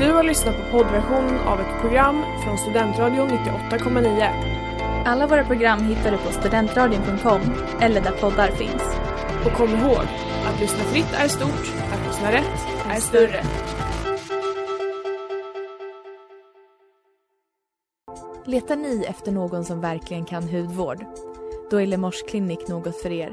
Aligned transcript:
Du 0.00 0.12
har 0.12 0.22
lyssnat 0.22 0.56
på 0.56 0.62
poddversionen 0.70 1.38
av 1.38 1.60
ett 1.60 1.80
program 1.80 2.24
från 2.44 2.58
Studentradion 2.58 3.28
98,9. 3.28 5.04
Alla 5.06 5.26
våra 5.26 5.44
program 5.44 5.82
hittar 5.82 6.10
du 6.10 6.16
på 6.16 6.32
studentradion.com 6.32 7.40
eller 7.80 8.00
där 8.00 8.10
poddar 8.10 8.50
finns. 8.50 8.82
Och 9.44 9.52
kom 9.52 9.68
ihåg, 9.68 10.04
att 10.46 10.60
lyssna 10.60 10.78
fritt 10.78 11.14
är 11.14 11.28
stort, 11.28 11.74
att 11.92 12.06
lyssna 12.06 12.32
rätt 12.32 12.66
är 12.90 13.00
större. 13.00 13.42
Letar 18.44 18.76
ni 18.76 19.04
efter 19.08 19.32
någon 19.32 19.64
som 19.64 19.80
verkligen 19.80 20.24
kan 20.24 20.42
hudvård? 20.42 21.04
Då 21.70 21.80
är 21.80 21.86
Lemors 21.86 22.22
klinik 22.22 22.68
något 22.68 23.02
för 23.02 23.12
er. 23.12 23.32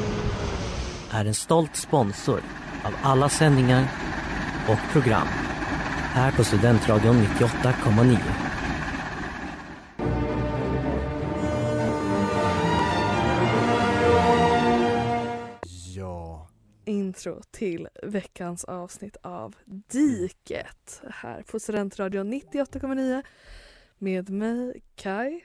är 1.11 1.25
en 1.25 1.33
stolt 1.33 1.75
sponsor 1.75 2.41
av 2.83 2.93
alla 3.03 3.29
sändningar 3.29 3.87
och 4.69 4.91
program 4.91 5.27
här 6.13 6.31
på 6.31 6.43
Studentradion 6.43 7.15
98,9. 7.15 8.17
Ja. 15.95 16.47
intro 16.85 17.41
till 17.51 17.87
veckans 18.03 18.63
avsnitt 18.63 19.17
av 19.21 19.55
Diket 19.65 21.01
här 21.09 21.43
på 21.43 21.59
Studentradion 21.59 22.33
98,9 22.33 23.23
med 23.97 24.29
mig 24.29 24.81
Kai 24.95 25.41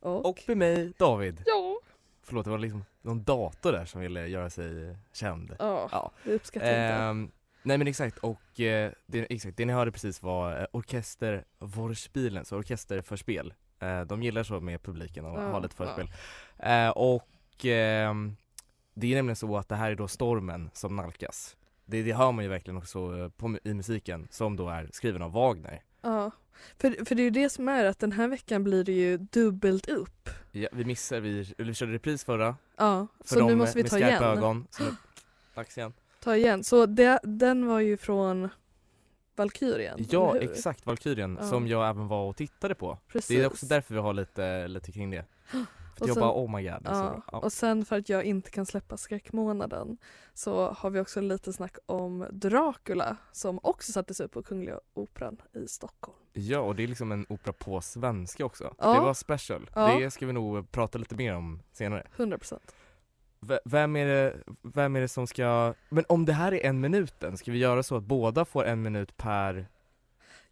och, 0.00 0.26
Och 0.26 0.42
med 0.46 0.56
mig 0.56 0.92
David. 0.98 1.42
ja, 1.46 1.78
Förlåt 2.22 2.44
det 2.44 2.50
var 2.50 2.58
liksom 2.58 2.84
någon 3.02 3.22
dator 3.24 3.72
där 3.72 3.84
som 3.84 4.00
ville 4.00 4.26
göra 4.26 4.50
sig 4.50 4.96
känd. 5.12 5.56
ja, 5.58 5.88
Ja. 5.92 6.10
det 6.24 6.34
uppskattar 6.34 6.66
jag 6.66 6.74
inte. 6.74 7.02
Ehm, 7.04 7.30
nej 7.62 7.78
men 7.78 7.86
exakt 7.88 8.18
och 8.18 8.60
eh, 8.60 8.92
det, 9.06 9.32
exakt, 9.32 9.56
det 9.56 9.64
ni 9.64 9.72
hörde 9.72 9.92
precis 9.92 10.22
var 10.22 10.60
eh, 10.60 10.66
Orkester 10.72 11.44
Vorspielen, 11.58 12.44
så 12.44 12.56
orkester 12.56 13.00
för 13.00 13.16
spel. 13.16 13.54
Eh, 13.80 14.00
de 14.00 14.22
gillar 14.22 14.42
så 14.42 14.60
med 14.60 14.82
publiken 14.82 15.24
och 15.24 15.38
Ja, 15.38 15.50
ha 15.50 15.58
lite 15.58 15.74
förspel. 15.76 16.10
Eh, 16.58 16.88
och 16.88 17.64
ehm, 17.64 18.36
det 18.94 19.06
är 19.12 19.16
nämligen 19.16 19.36
så 19.36 19.56
att 19.56 19.68
det 19.68 19.76
här 19.76 19.90
är 19.90 19.94
då 19.94 20.08
stormen 20.08 20.70
som 20.72 20.96
nalkas. 20.96 21.56
Det, 21.84 22.02
det 22.02 22.12
hör 22.12 22.32
man 22.32 22.44
ju 22.44 22.50
verkligen 22.50 22.76
också 22.76 23.18
eh, 23.18 23.28
på, 23.28 23.58
i 23.64 23.74
musiken 23.74 24.28
som 24.30 24.56
då 24.56 24.68
är 24.68 24.88
skriven 24.92 25.22
av 25.22 25.32
Wagner. 25.32 25.82
Ja, 26.02 26.30
för, 26.78 27.04
för 27.04 27.14
det 27.14 27.22
är 27.22 27.24
ju 27.24 27.30
det 27.30 27.50
som 27.50 27.68
är 27.68 27.84
att 27.84 27.98
den 27.98 28.12
här 28.12 28.28
veckan 28.28 28.64
blir 28.64 28.84
det 28.84 28.92
ju 28.92 29.16
dubbelt 29.18 29.88
upp. 29.88 30.28
Ja, 30.54 30.68
vi 30.72 30.84
missade, 30.84 31.20
vi, 31.20 31.54
vi 31.58 31.74
körde 31.74 31.92
repris 31.92 32.24
förra 32.24 32.56
Ja, 32.76 33.06
för 33.24 33.36
så 33.36 33.46
nu 33.48 33.54
måste 33.54 33.76
vi 33.78 33.82
med 33.82 33.90
ta 33.90 33.96
skarpa 33.96 34.24
igen. 34.24 34.38
ögon. 34.38 34.66
Så 34.70 34.82
nu, 34.84 34.90
dags 35.54 35.78
igen. 35.78 35.92
Ta 36.20 36.36
igen. 36.36 36.64
Så 36.64 36.86
det, 36.86 37.20
den 37.22 37.66
var 37.66 37.80
ju 37.80 37.96
från 37.96 38.48
Valkyrien. 39.36 40.06
Ja 40.10 40.36
exakt, 40.38 40.86
Valkyrien 40.86 41.38
Ja. 41.40 41.48
som 41.48 41.68
jag 41.68 41.88
även 41.88 42.08
var 42.08 42.28
och 42.28 42.36
tittade 42.36 42.74
på. 42.74 42.98
Precis. 43.08 43.28
Det 43.28 43.42
är 43.42 43.46
också 43.46 43.66
därför 43.66 43.94
vi 43.94 44.00
har 44.00 44.12
lite, 44.12 44.68
lite 44.68 44.92
kring 44.92 45.10
det. 45.10 45.24
Och 46.00 46.08
jag 46.08 46.14
sen- 46.14 46.20
bara 46.20 46.32
oh 46.32 46.56
my 46.56 46.62
god. 46.62 46.72
Alltså, 46.86 47.02
Ja, 47.04 47.22
ja. 47.32 47.38
och 47.38 47.52
sen 47.52 47.84
för 47.84 47.98
att 47.98 48.08
jag 48.08 48.24
inte 48.24 48.50
kan 48.50 48.66
släppa 48.66 48.96
skräckmånaden 48.96 49.98
så 50.34 50.70
har 50.70 50.90
vi 50.90 51.00
också 51.00 51.20
lite 51.20 51.52
snack 51.52 51.76
om 51.86 52.26
Dracula 52.32 53.16
som 53.32 53.60
också 53.62 53.92
sattes 53.92 54.20
upp 54.20 54.32
på 54.32 54.42
Kungliga 54.42 54.80
Operan 54.94 55.36
i 55.52 55.68
Stockholm. 55.68 56.18
ja 56.32 56.58
och 56.58 56.76
det 56.76 56.82
är 56.82 56.88
liksom 56.88 57.12
en 57.12 57.26
opera 57.28 57.52
på 57.52 57.80
svenska 57.80 58.44
också. 58.44 58.74
Ja. 58.78 58.92
Det 58.94 59.00
var 59.00 59.14
special. 59.14 59.70
Det 59.74 60.10
ska 60.10 60.26
vi 60.26 60.32
nog 60.32 60.70
prata 60.70 60.98
lite 60.98 61.14
mer 61.14 61.34
om 61.34 61.62
senare. 61.72 62.06
100%. 62.16 62.58
V- 63.40 63.58
vem 63.64 63.96
är, 63.96 64.06
det, 64.06 64.36
vem 64.62 64.96
är 64.96 65.00
det 65.00 65.08
som 65.08 65.26
ska, 65.26 65.74
men 65.88 66.04
om 66.08 66.24
det 66.24 66.32
här 66.32 66.54
är 66.54 66.66
en 66.66 66.80
minuten, 66.80 67.36
ska 67.36 67.52
vi 67.52 67.58
göra 67.58 67.82
så 67.82 67.96
att 67.96 68.02
båda 68.02 68.44
får 68.44 68.64
en 68.64 68.82
minut 68.82 69.16
per, 69.16 69.66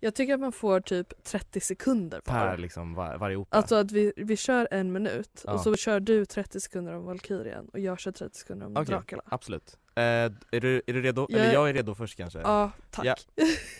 Jag 0.01 0.15
tycker 0.15 0.35
att 0.35 0.41
man 0.41 0.53
får 0.53 0.81
typ 0.81 1.25
30 1.25 1.61
sekunder 1.61 2.21
var. 2.25 2.35
per 2.35 2.57
liksom 2.59 2.95
var, 2.95 3.17
varje 3.19 3.37
opera? 3.37 3.59
Alltså 3.59 3.75
att 3.75 3.93
vi, 3.93 4.13
vi 4.17 4.37
kör 4.37 4.69
en 4.71 4.93
minut 4.93 5.43
Ja. 5.47 5.53
och 5.53 5.61
så 5.61 5.77
kör 5.77 6.01
du 6.01 6.25
30 6.27 6.61
sekunder 6.61 6.95
om 6.95 7.05
Valkyrien 7.05 7.69
och 7.73 7.79
jag 7.79 8.01
kör 8.01 8.13
30 8.13 8.39
sekunder 8.39 8.67
om 8.67 8.73
Okej. 8.73 8.85
Dracula. 8.85 9.23
Absolut. 9.27 9.77
Eh, 9.95 10.03
är, 10.03 10.61
du, 10.61 10.83
är 10.87 10.93
du 10.93 11.03
redo? 11.03 11.27
Jag- 11.29 11.41
Eller 11.41 11.53
jag 11.53 11.69
är 11.69 11.73
redo 11.75 11.95
först 11.95 12.17
kanske? 12.17 12.39
Ja, 12.41 12.71
tack. 12.91 13.07
Ja. 13.07 13.15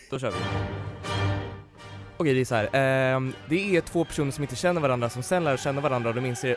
Då 0.09 0.19
kör 0.19 0.31
vi. 0.31 0.37
Okej, 2.17 2.33
det 2.33 2.41
är 2.41 2.45
så 2.45 2.55
här. 2.55 2.69
ehm, 2.73 3.33
det 3.49 3.75
är 3.77 3.81
två 3.81 4.05
personer 4.05 4.31
som 4.31 4.43
inte 4.43 4.55
känner 4.55 4.81
varandra 4.81 5.09
som 5.09 5.23
sen 5.23 5.43
lär 5.43 5.57
känna 5.57 5.81
varandra 5.81 6.09
och 6.09 6.15
de 6.15 6.25
inser 6.25 6.55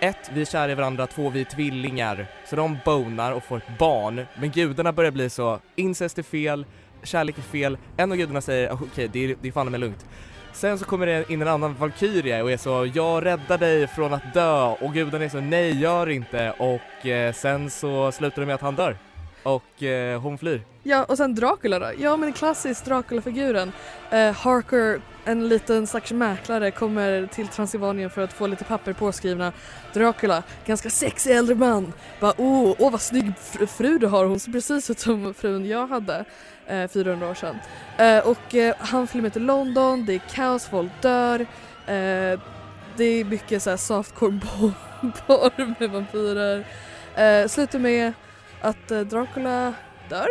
ett, 0.00 0.30
vi 0.34 0.40
är 0.40 0.44
kära 0.44 0.72
i 0.72 0.74
varandra, 0.74 1.06
två, 1.06 1.30
vi 1.30 1.40
är 1.40 1.44
tvillingar. 1.44 2.26
Så 2.50 2.56
de 2.56 2.78
bonar 2.84 3.32
och 3.32 3.44
får 3.44 3.56
ett 3.56 3.78
barn. 3.78 4.26
Men 4.40 4.50
gudarna 4.50 4.92
börjar 4.92 5.10
bli 5.10 5.30
så, 5.30 5.60
incest 5.76 6.18
är 6.18 6.22
fel, 6.22 6.66
kärlek 7.02 7.38
är 7.38 7.42
fel. 7.42 7.78
En 7.96 8.12
av 8.12 8.18
gudarna 8.18 8.40
säger 8.40 8.72
okej 8.72 8.88
okej, 8.92 9.08
det, 9.12 9.24
är, 9.24 9.36
det 9.40 9.48
är 9.48 9.52
fan 9.52 9.70
med 9.70 9.80
lugnt. 9.80 10.06
Sen 10.52 10.78
så 10.78 10.84
kommer 10.84 11.06
det 11.06 11.30
in 11.30 11.42
en 11.42 11.48
annan 11.48 11.74
Valkyria 11.74 12.42
och 12.42 12.50
är 12.50 12.56
så, 12.56 12.90
jag 12.94 13.26
räddar 13.26 13.58
dig 13.58 13.86
från 13.86 14.14
att 14.14 14.34
dö 14.34 14.66
och 14.80 14.94
gudarna 14.94 15.24
är 15.24 15.28
så, 15.28 15.40
nej 15.40 15.80
gör 15.80 16.08
inte 16.08 16.50
och 16.58 17.06
eh, 17.06 17.32
sen 17.32 17.70
så 17.70 18.12
slutar 18.12 18.42
det 18.42 18.46
med 18.46 18.54
att 18.54 18.60
han 18.60 18.74
dör. 18.74 18.96
Och 19.42 19.82
eh, 19.82 20.20
hon 20.20 20.38
flyr. 20.38 20.62
Ja, 20.82 21.04
och 21.04 21.16
sen 21.16 21.34
Dracula 21.34 21.78
då? 21.78 21.90
Ja 21.98 22.16
men 22.16 22.32
klassiskt 22.32 22.84
Dracula-figuren. 22.84 23.72
Eh, 24.10 24.32
Harker, 24.32 25.00
en 25.24 25.48
liten 25.48 25.86
slags 25.86 26.12
mäklare, 26.12 26.70
kommer 26.70 27.26
till 27.26 27.48
Transylvanien 27.48 28.10
för 28.10 28.22
att 28.22 28.32
få 28.32 28.46
lite 28.46 28.64
papper 28.64 28.92
påskrivna. 28.92 29.52
Dracula, 29.92 30.42
ganska 30.66 30.90
sexig 30.90 31.36
äldre 31.36 31.54
man. 31.54 31.92
Bara 32.20 32.32
åh, 32.36 32.74
åh 32.78 32.90
vad 32.92 33.00
snygg 33.00 33.32
fr- 33.40 33.66
fru 33.66 33.98
du 33.98 34.06
har, 34.06 34.24
hon 34.24 34.40
ser 34.40 34.52
precis 34.52 34.90
ut 34.90 34.98
som 34.98 35.34
frun 35.34 35.66
jag 35.66 35.86
hade 35.86 36.24
eh, 36.66 36.88
400 36.88 37.28
år 37.30 37.34
sedan. 37.34 37.56
Eh, 37.98 38.28
och 38.28 38.54
eh, 38.54 38.74
han 38.78 39.06
flyr 39.06 39.22
med 39.22 39.32
till 39.32 39.44
London, 39.44 40.06
det 40.06 40.14
är 40.14 40.20
kaos, 40.34 40.66
folk 40.66 40.90
dör. 41.02 41.40
Eh, 41.86 42.40
det 42.96 43.04
är 43.04 43.24
mycket 43.24 43.62
såhär 43.62 43.76
softcore-porr 43.76 45.74
med 45.80 45.90
vampyrer. 45.90 46.64
Eh, 47.16 47.48
slutar 47.48 47.78
med 47.78 48.12
att 48.62 48.90
eh, 48.90 49.00
Dracula 49.00 49.74
dör. 50.08 50.28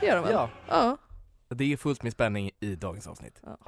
Det 0.00 0.06
gör 0.06 0.14
han 0.14 0.24
väl? 0.24 0.32
Ja. 0.32 0.50
Ja. 0.68 0.96
Det 1.48 1.72
är 1.72 1.76
fullt 1.76 2.02
med 2.02 2.12
spänning 2.12 2.50
i 2.60 2.74
dagens 2.76 3.06
avsnitt. 3.06 3.40
Ja. 3.42 3.58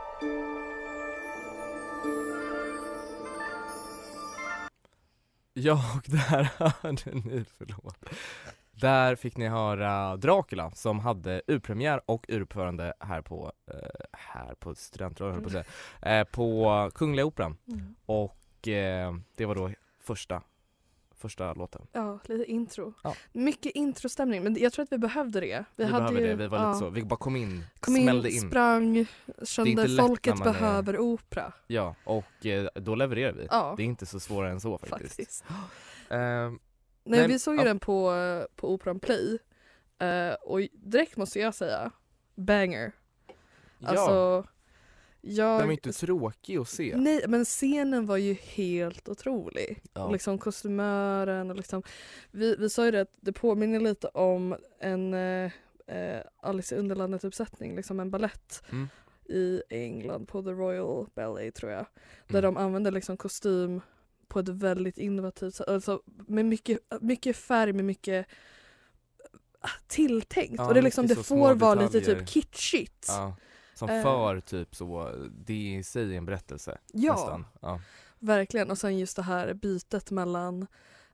Ja, 5.53 5.81
och 5.97 6.11
där 6.11 6.51
hörde 6.83 7.15
ni, 7.15 7.45
förlåt. 7.59 8.05
Där 8.71 9.17
fick 9.17 9.37
ni 9.37 9.49
höra 9.49 10.17
Dracula 10.17 10.71
som 10.71 10.99
hade 10.99 11.43
urpremiär 11.47 12.01
och 12.07 12.27
urförande 12.29 12.95
här 13.01 13.23
på, 13.23 13.53
eh, 13.71 14.07
här 14.13 14.55
på 14.55 14.75
Studentradion 14.75 15.43
på 15.43 15.51
säga, 15.51 15.65
eh, 16.03 16.25
på 16.25 16.91
Kungliga 16.95 17.27
Operan. 17.27 17.57
Mm. 17.69 17.95
Och 18.07 18.69
eh, 18.69 19.15
det 19.37 19.47
var 19.47 19.55
då 19.55 19.71
första, 20.01 20.43
första 21.27 21.53
låten. 21.55 21.87
Ja, 21.93 22.19
lite 22.25 22.45
intro. 22.51 22.95
Ja. 23.05 23.15
Mycket 23.33 23.73
introstämning 23.73 24.43
men 24.43 24.57
jag 24.61 24.73
tror 24.73 24.83
att 24.83 24.93
vi 24.93 24.99
behövde 24.99 25.41
det. 25.41 25.65
Vi, 25.77 25.85
hade 25.85 25.99
behöver 26.05 26.21
ju, 26.21 26.27
det, 26.27 26.35
vi 26.35 26.47
var 26.47 26.59
ja, 26.59 26.69
lite 26.69 26.79
så, 26.79 26.91
vi 26.91 27.03
bara 27.05 27.17
kom 27.17 27.37
in, 27.37 27.65
Kom 27.81 27.95
smällde 27.95 28.31
in, 28.31 28.43
in. 28.43 28.49
sprang, 28.51 29.07
kände 29.43 29.89
folket 29.97 30.39
man 30.39 30.49
är- 30.49 30.53
behöver 30.53 30.99
opera. 30.99 31.53
Ja, 31.67 31.95
och 32.05 32.47
eh, 32.47 32.69
då 32.75 32.95
levererar 32.95 33.33
vi. 33.33 33.47
Ja, 33.51 33.75
Det 33.77 33.83
är 33.83 33.85
inte 33.85 34.07
så 34.07 34.21
svårare 34.21 34.51
än 34.51 34.61
så 34.61 34.79
faktiskt. 34.79 35.01
faktiskt. 35.17 35.45
Ehm, 36.09 36.59
Nej, 37.05 37.21
Men- 37.21 37.29
vi 37.31 37.39
såg 37.39 37.57
ju 37.59 37.65
den 37.65 37.79
på, 37.79 38.13
på 38.57 38.73
Operan 38.75 39.01
Play 39.01 39.39
eh, 39.99 40.35
och 40.35 40.61
direkt 40.73 41.17
måste 41.17 41.39
jag 41.41 41.55
säga 41.55 41.91
banger. 42.35 42.93
ja, 43.79 43.89
Alltså, 43.89 44.45
jag... 45.21 45.59
den 45.61 45.67
var 45.67 45.73
inte 45.73 45.93
tråkig 45.93 46.57
att 46.57 46.69
se. 46.69 46.97
Nej 46.97 47.25
men 47.29 47.45
scenen 47.45 48.07
var 48.07 48.17
ju 48.17 48.35
helt 48.35 49.09
otrolig. 49.09 49.83
Ja. 49.93 50.05
Och 50.05 50.13
liksom 50.13 50.39
kostymören 50.39 51.51
och 51.51 51.57
liksom 51.57 51.83
Vi, 52.31 52.57
vi 52.57 52.71
sa 52.71 52.85
ju 52.85 52.91
det 52.91 53.01
att 53.01 53.15
det 53.21 53.33
påminner 53.33 53.81
lite 53.81 54.09
om 54.09 54.57
en 54.81 55.15
eh, 55.15 55.51
eh, 55.87 56.21
Alice 56.41 56.75
i 56.75 56.79
Underlandet 56.79 57.25
uppsättning, 57.25 57.77
liksom 57.77 58.01
en 58.01 58.11
ballett 58.11 58.63
Mm. 58.73 58.89
i 59.29 59.63
England 59.71 60.27
på 60.29 60.43
The 60.43 60.51
Royal 60.51 61.07
Ballet 61.15 61.55
tror 61.55 61.73
jag. 61.73 61.87
Där 62.29 62.39
Mm. 62.39 62.55
de 62.55 62.57
använder 62.57 62.91
liksom 62.91 63.17
kostym 63.17 63.81
på 64.29 64.39
ett 64.39 64.49
väldigt 64.49 64.99
innovativt 64.99 65.55
sätt. 65.55 65.69
Alltså 65.69 66.03
med 66.07 66.45
mycket, 66.45 66.79
mycket 67.01 67.37
färg, 67.37 67.73
med 67.73 67.85
mycket 67.85 68.27
ah, 69.61 69.69
tilltänkt. 69.87 70.55
Ja, 70.59 70.69
och 70.69 70.75
det, 70.75 70.83
liksom, 70.83 71.07
det 71.07 71.15
får 71.15 71.55
vara 71.55 71.75
lite 71.81 72.01
typ 72.01 72.29
kitschigt. 72.29 73.05
Ja. 73.09 73.37
Som 73.79 73.89
Eh. 73.89 74.03
för 74.03 74.41
typ 74.41 74.75
så, 74.75 75.13
det 75.47 75.55
i 75.75 75.83
sig 75.83 76.17
en 76.17 76.25
berättelse 76.27 76.79
Ja, 76.93 77.13
nästan. 77.13 77.47
Ja. 77.61 77.81
verkligen. 78.19 78.71
Och 78.71 78.79
sen 78.79 78.99
just 78.99 79.17
det 79.17 79.23
här 79.23 79.55
bytet 79.55 80.11
mellan 80.11 80.67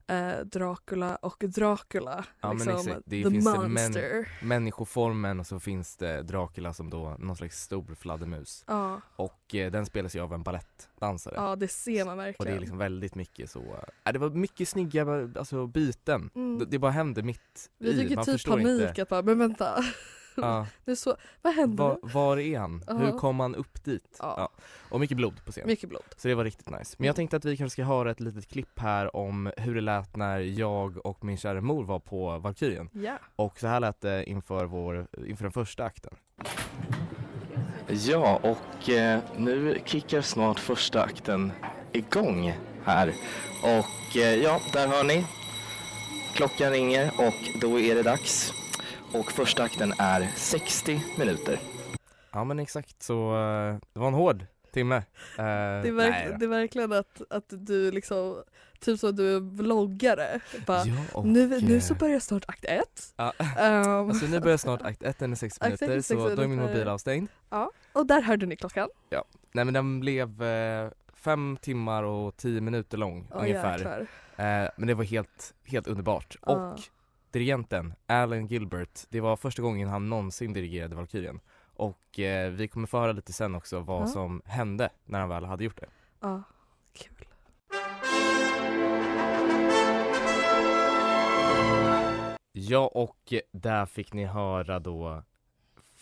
eh, 0.06 0.38
Dracula 0.44 1.16
och 1.16 1.44
Dracula. 1.48 2.24
Ja, 2.40 2.48
men 2.52 2.56
liksom, 2.66 2.74
exakt. 2.88 3.02
Det 3.06 3.22
the 3.24 3.30
finns 3.30 3.44
det 3.52 3.68
monster. 3.68 4.28
Människoformen 4.42 5.40
och 5.40 5.46
så 5.46 5.60
finns 5.60 5.96
det 5.96 6.22
Dracula 6.22 6.74
som 6.74 6.90
då 6.90 7.16
någon 7.18 7.36
slags 7.36 7.62
stor 7.62 7.94
fladdermus 7.94 8.64
Ja, 8.66 9.00
och 9.16 9.54
eh, 9.54 9.70
den 9.70 9.86
spelas 9.86 10.16
ju 10.16 10.20
av 10.20 10.32
en 10.34 10.42
balettdansare. 10.42 11.34
ja, 11.36 11.56
det 11.56 11.68
ser 11.68 12.04
man 12.04 12.18
Och 12.18 12.24
verkligen. 12.24 12.52
det 12.52 12.56
är 12.56 12.60
liksom 12.60 12.78
väldigt 12.78 13.14
mycket 13.14 13.50
så, 13.50 13.60
äh, 14.04 14.12
det 14.12 14.18
var 14.18 14.30
mycket 14.30 14.68
snygga 14.68 15.02
alltså, 15.38 15.66
byten. 15.66 16.30
Mm. 16.34 16.58
Det, 16.58 16.64
det 16.64 16.78
bara 16.78 16.92
hände 16.92 17.22
mitt 17.22 17.70
Vi 17.78 17.90
i, 17.90 18.08
fick 18.08 18.16
man 18.16 18.24
typ 18.24 18.44
panik 18.46 18.88
inte. 18.88 19.02
att 19.02 19.08
bara, 19.08 19.22
men 19.22 19.38
vänta. 19.38 19.84
Ja, 20.36 20.66
Nu 20.84 20.96
så, 20.96 21.16
vad 21.42 21.54
händer? 21.54 21.84
var, 21.84 21.98
var 22.02 22.38
är 22.38 22.58
han? 22.58 22.84
Hur 22.88 23.06
Ja. 23.08 23.18
kom 23.18 23.40
han 23.40 23.54
upp 23.54 23.84
dit? 23.84 24.16
Ja. 24.18 24.34
Ja. 24.38 24.48
Och 24.88 25.00
mycket 25.00 25.16
blod 25.16 25.44
på 25.44 25.52
scen. 25.52 25.66
Mycket 25.66 25.88
blod. 25.88 26.02
Så 26.16 26.28
det 26.28 26.34
var 26.34 26.44
riktigt 26.44 26.70
nice. 26.70 26.94
Men 26.98 27.06
jag 27.06 27.16
tänkte 27.16 27.36
att 27.36 27.44
vi 27.44 27.56
kanske 27.56 27.72
ska 27.72 27.84
höra 27.84 28.10
ett 28.10 28.20
litet 28.20 28.48
klipp 28.48 28.78
här 28.78 29.16
om 29.16 29.50
hur 29.56 29.74
det 29.74 29.80
lät 29.80 30.16
när 30.16 30.38
jag 30.38 31.06
och 31.06 31.24
min 31.24 31.36
kära 31.36 31.60
mor 31.60 31.84
var 31.84 31.98
på 31.98 32.38
Valkyrien. 32.38 32.88
Ja. 32.92 33.18
Och 33.36 33.58
så 33.60 33.66
här 33.66 33.80
lät 33.80 34.00
det 34.00 34.24
inför, 34.24 34.64
vår, 34.64 35.06
inför 35.26 35.44
den 35.44 35.52
första 35.52 35.84
akten. 35.84 36.14
Ja, 37.88 38.40
och 38.42 38.90
eh, 38.90 39.20
nu 39.36 39.78
kickar 39.84 40.20
snart 40.20 40.58
första 40.58 41.02
akten 41.02 41.52
igång 41.92 42.54
här. 42.84 43.14
Och 43.62 44.16
eh, 44.16 44.34
ja, 44.34 44.60
där 44.72 44.88
hör 44.88 45.04
ni. 45.04 45.26
Klockan 46.34 46.70
ringer 46.70 47.10
och 47.18 47.60
då 47.60 47.80
är 47.80 47.94
det 47.94 48.02
dags. 48.02 48.52
Och 49.14 49.32
första 49.32 49.62
akten 49.62 49.94
är 49.98 50.28
60 50.36 51.04
minuter. 51.18 51.58
Ja 52.32 52.44
men 52.44 52.58
exakt 52.58 53.02
så, 53.02 53.34
eh, 53.36 53.76
det 53.92 54.00
var 54.00 54.08
en 54.08 54.14
hård 54.14 54.46
timme. 54.72 54.96
Eh, 54.96 55.02
Det 55.36 55.88
är, 55.88 55.92
verk, 55.92 56.38
det 56.38 56.44
är 56.44 56.48
verkligen 56.48 56.92
att, 56.92 57.22
att 57.30 57.44
du 57.48 57.90
liksom, 57.90 58.42
typ 58.80 59.00
så 59.00 59.08
att 59.08 59.16
du 59.16 59.36
är 59.36 59.40
vloggare. 59.40 60.40
Bara, 60.66 60.84
Ja, 60.84 60.94
och, 61.12 61.26
nu, 61.26 61.60
nu 61.60 61.80
så 61.80 61.94
eh, 61.94 61.98
börjar 61.98 62.20
snart 62.20 62.44
akt 62.48 62.64
ett. 62.64 63.14
Ja. 63.16 63.32
Ehm, 63.58 64.08
Alltså 64.10 64.26
nu 64.26 64.40
börjar 64.40 64.56
snart 64.56 64.82
akt 64.82 65.02
1, 65.02 65.18
den 65.18 65.32
är 65.32 65.36
60 65.36 65.64
Akt 65.64 65.74
ett 65.74 65.82
är 65.82 65.86
minuter 65.88 66.02
60 66.02 66.14
så 66.14 66.28
då 66.36 66.42
är 66.42 66.46
min 66.46 66.50
minuter. 66.56 66.74
mobil 66.74 66.88
avstängd. 66.88 67.28
och 67.92 68.06
där 68.06 68.22
hörde 68.22 68.46
ni 68.46 68.56
klockan. 68.56 68.88
Nej 69.54 69.64
men 69.64 69.74
den 69.74 70.00
blev 70.00 70.42
eh, 70.42 70.90
fem 71.14 71.58
timmar 71.60 72.02
och 72.02 72.36
tio 72.36 72.60
minuter 72.60 72.98
lång 72.98 73.28
Åh, 73.30 73.40
ungefär. 73.42 74.00
Eh, 74.36 74.70
men 74.76 74.86
det 74.86 74.94
var 74.94 75.04
helt, 75.04 75.54
helt 75.64 75.86
underbart. 75.86 76.36
Ja. 76.46 76.52
Och 76.52 76.80
dirigenten, 77.32 77.94
Alan 78.06 78.46
Gilbert, 78.46 79.00
det 79.08 79.20
var 79.20 79.36
första 79.36 79.62
gången 79.62 79.88
han 79.88 80.08
någonsin 80.08 80.52
dirigerade 80.52 80.96
Valkyrien. 80.96 81.40
Och 81.74 82.18
eh, 82.18 82.50
vi 82.52 82.68
kommer 82.68 82.86
få 82.86 82.98
höra 83.00 83.12
lite 83.12 83.32
sen 83.32 83.54
också 83.54 83.80
vad 83.80 84.02
Ja. 84.02 84.06
som 84.06 84.42
hände 84.44 84.90
när 85.04 85.20
han 85.20 85.28
väl 85.28 85.44
hade 85.44 85.64
gjort 85.64 85.80
det. 85.80 85.88
Ja, 86.20 86.42
kul. 86.92 87.26
Ja 92.52 92.86
och 92.94 93.32
där 93.52 93.86
fick 93.86 94.12
ni 94.12 94.24
höra 94.24 94.78
då 94.80 95.22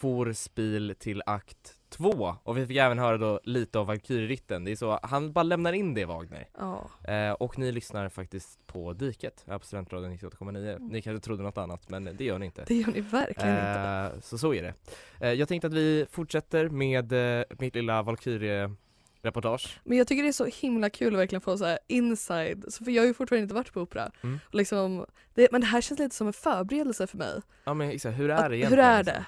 Vorspiel 0.00 0.94
till 0.98 1.22
akt 1.26 1.74
2 1.90 2.37
och 2.42 2.56
vi 2.56 2.66
fick 2.66 2.76
även 2.76 2.98
höra 2.98 3.19
då 3.19 3.40
lite 3.44 3.78
av 3.78 3.87
Valkyrieritten. 3.87 4.64
Det 4.64 4.72
är 4.72 4.76
så, 4.76 5.00
han 5.02 5.32
bara 5.32 5.42
lämnar 5.42 5.72
in 5.72 5.94
det 5.94 6.04
Wagner. 6.04 6.48
Ja. 6.58 6.90
Eh, 7.04 7.32
och 7.32 7.58
ni 7.58 7.72
lyssnar 7.72 8.08
faktiskt 8.08 8.66
på 8.66 8.92
Diket 8.92 9.44
här 9.48 9.58
på 9.58 9.66
Studentradion 9.66 10.12
98,9. 10.12 10.78
Ni 10.90 11.02
kanske 11.02 11.25
trodde 11.25 11.42
något 11.42 11.58
annat 11.58 11.88
men 11.88 12.16
det 12.16 12.25
gör 12.25 12.38
ni 12.38 12.46
inte. 12.46 12.64
Det 12.66 12.75
gör 12.75 12.92
ni 12.92 13.00
verkligen 13.00 13.50
inte. 13.50 14.10
Eh, 14.14 14.20
så 14.20 14.38
så 14.38 14.54
är 14.54 14.62
det. 14.62 14.75
Eh, 15.20 15.32
jag 15.32 15.48
tänkte 15.48 15.66
att 15.66 15.75
vi 15.75 16.06
fortsätter 16.10 16.69
med 16.69 17.12
eh, 17.38 17.44
mitt 17.58 17.75
lilla 17.75 18.02
Valkyrie-reportage. 18.02 19.81
Men 19.84 19.98
jag 19.98 20.06
tycker 20.06 20.22
det 20.22 20.28
är 20.28 20.32
så 20.32 20.44
himla 20.44 20.90
kul 20.90 21.14
att 21.14 21.20
verkligen 21.20 21.40
få 21.40 21.58
så 21.58 21.64
här 21.64 21.78
inside, 21.88 22.64
så 22.69 22.84
för 22.84 22.90
jag 22.90 23.02
har 23.02 23.06
ju 23.06 23.14
fortfarande 23.14 23.42
inte 23.42 23.54
varit 23.54 23.72
på 23.72 23.81
opera. 23.81 24.10
Mm. 24.22 24.40
Och 24.46 24.54
liksom, 24.54 25.06
det, 25.34 25.48
men 25.52 25.60
det 25.60 25.66
här 25.66 25.81
känns 25.81 26.00
lite 26.00 26.14
som 26.16 26.26
en 26.26 26.32
förberedelse 26.32 27.06
för 27.06 27.19
mig. 27.19 27.40
Ja 27.64 27.75
men 27.75 27.90
exakt, 27.90 28.19
hur 28.19 28.31
är 28.31 28.34
Att, 28.34 28.40
det 28.40 28.48
hur 28.48 28.54
egentligen? 28.54 28.84
är 28.84 29.04
liksom? 29.04 29.14
det? 29.14 29.26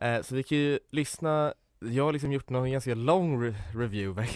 Eh, 0.00 0.22
så 0.22 0.34
vi 0.34 0.42
kan 0.42 0.58
ju 0.58 0.78
lyssna, 0.90 1.54
jag 1.80 2.04
har 2.04 2.12
liksom 2.12 2.32
gjort 2.32 2.50
någon 2.50 2.70
ganska 2.72 2.94
lång 2.94 3.42
re- 3.44 3.54
review 3.74 4.28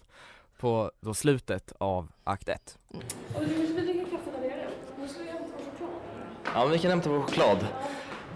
på 0.58 0.90
då 1.00 1.14
slutet 1.14 1.72
av 1.78 2.08
akt 2.24 2.48
1. 2.48 2.78
Ja 6.54 6.62
men 6.62 6.70
vi 6.70 6.78
kan 6.78 6.90
hämta 6.90 7.10
vår 7.10 7.20
choklad. 7.22 7.66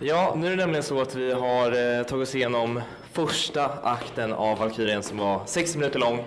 Ja, 0.01 0.35
nu 0.37 0.47
är 0.47 0.51
det 0.51 0.57
nämligen 0.57 0.83
så 0.83 1.01
att 1.01 1.15
vi 1.15 1.33
har 1.33 1.67
eh, 1.99 2.03
tagit 2.03 2.29
oss 2.29 2.35
igenom 2.35 2.81
första 3.13 3.65
akten 3.83 4.33
av 4.33 4.59
Valkyrien 4.59 5.03
som 5.03 5.19
var 5.19 5.43
60 5.47 5.79
minuter 5.79 5.99
lång. 5.99 6.19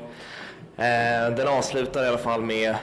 Eh, 0.77 1.35
den 1.35 1.47
avslutar 1.47 2.03
i 2.03 2.07
alla 2.07 2.17
fall 2.17 2.41
med 2.41 2.75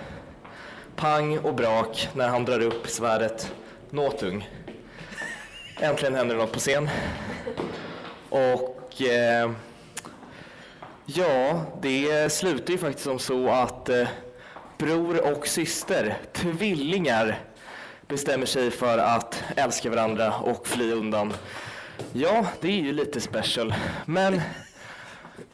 pang 0.96 1.38
och 1.38 1.54
brak 1.54 2.08
när 2.14 2.28
han 2.28 2.44
drar 2.44 2.60
upp 2.60 2.86
svärdet 2.88 3.52
Nåtung. 3.90 4.48
Äntligen 5.80 6.14
händer 6.14 6.34
det 6.34 6.40
något 6.40 6.52
på 6.52 6.58
scen. 6.58 6.88
Och 8.28 8.79
eh, 9.00 9.50
ja, 11.06 11.64
det 11.82 12.32
slutar 12.32 12.72
ju 12.72 12.78
faktiskt 12.78 13.04
som 13.04 13.18
så 13.18 13.48
att 13.50 13.88
eh, 13.88 14.08
bror 14.78 15.32
och 15.36 15.46
syster, 15.46 16.16
tvillingar, 16.32 17.38
bestämmer 18.08 18.46
sig 18.46 18.70
för 18.70 18.98
att 18.98 19.42
älska 19.56 19.90
varandra 19.90 20.34
och 20.38 20.66
fly 20.66 20.92
undan. 20.92 21.32
Ja, 22.12 22.46
det 22.60 22.68
är 22.68 22.82
ju 22.82 22.92
lite 22.92 23.20
special. 23.20 23.74
Men 24.06 24.40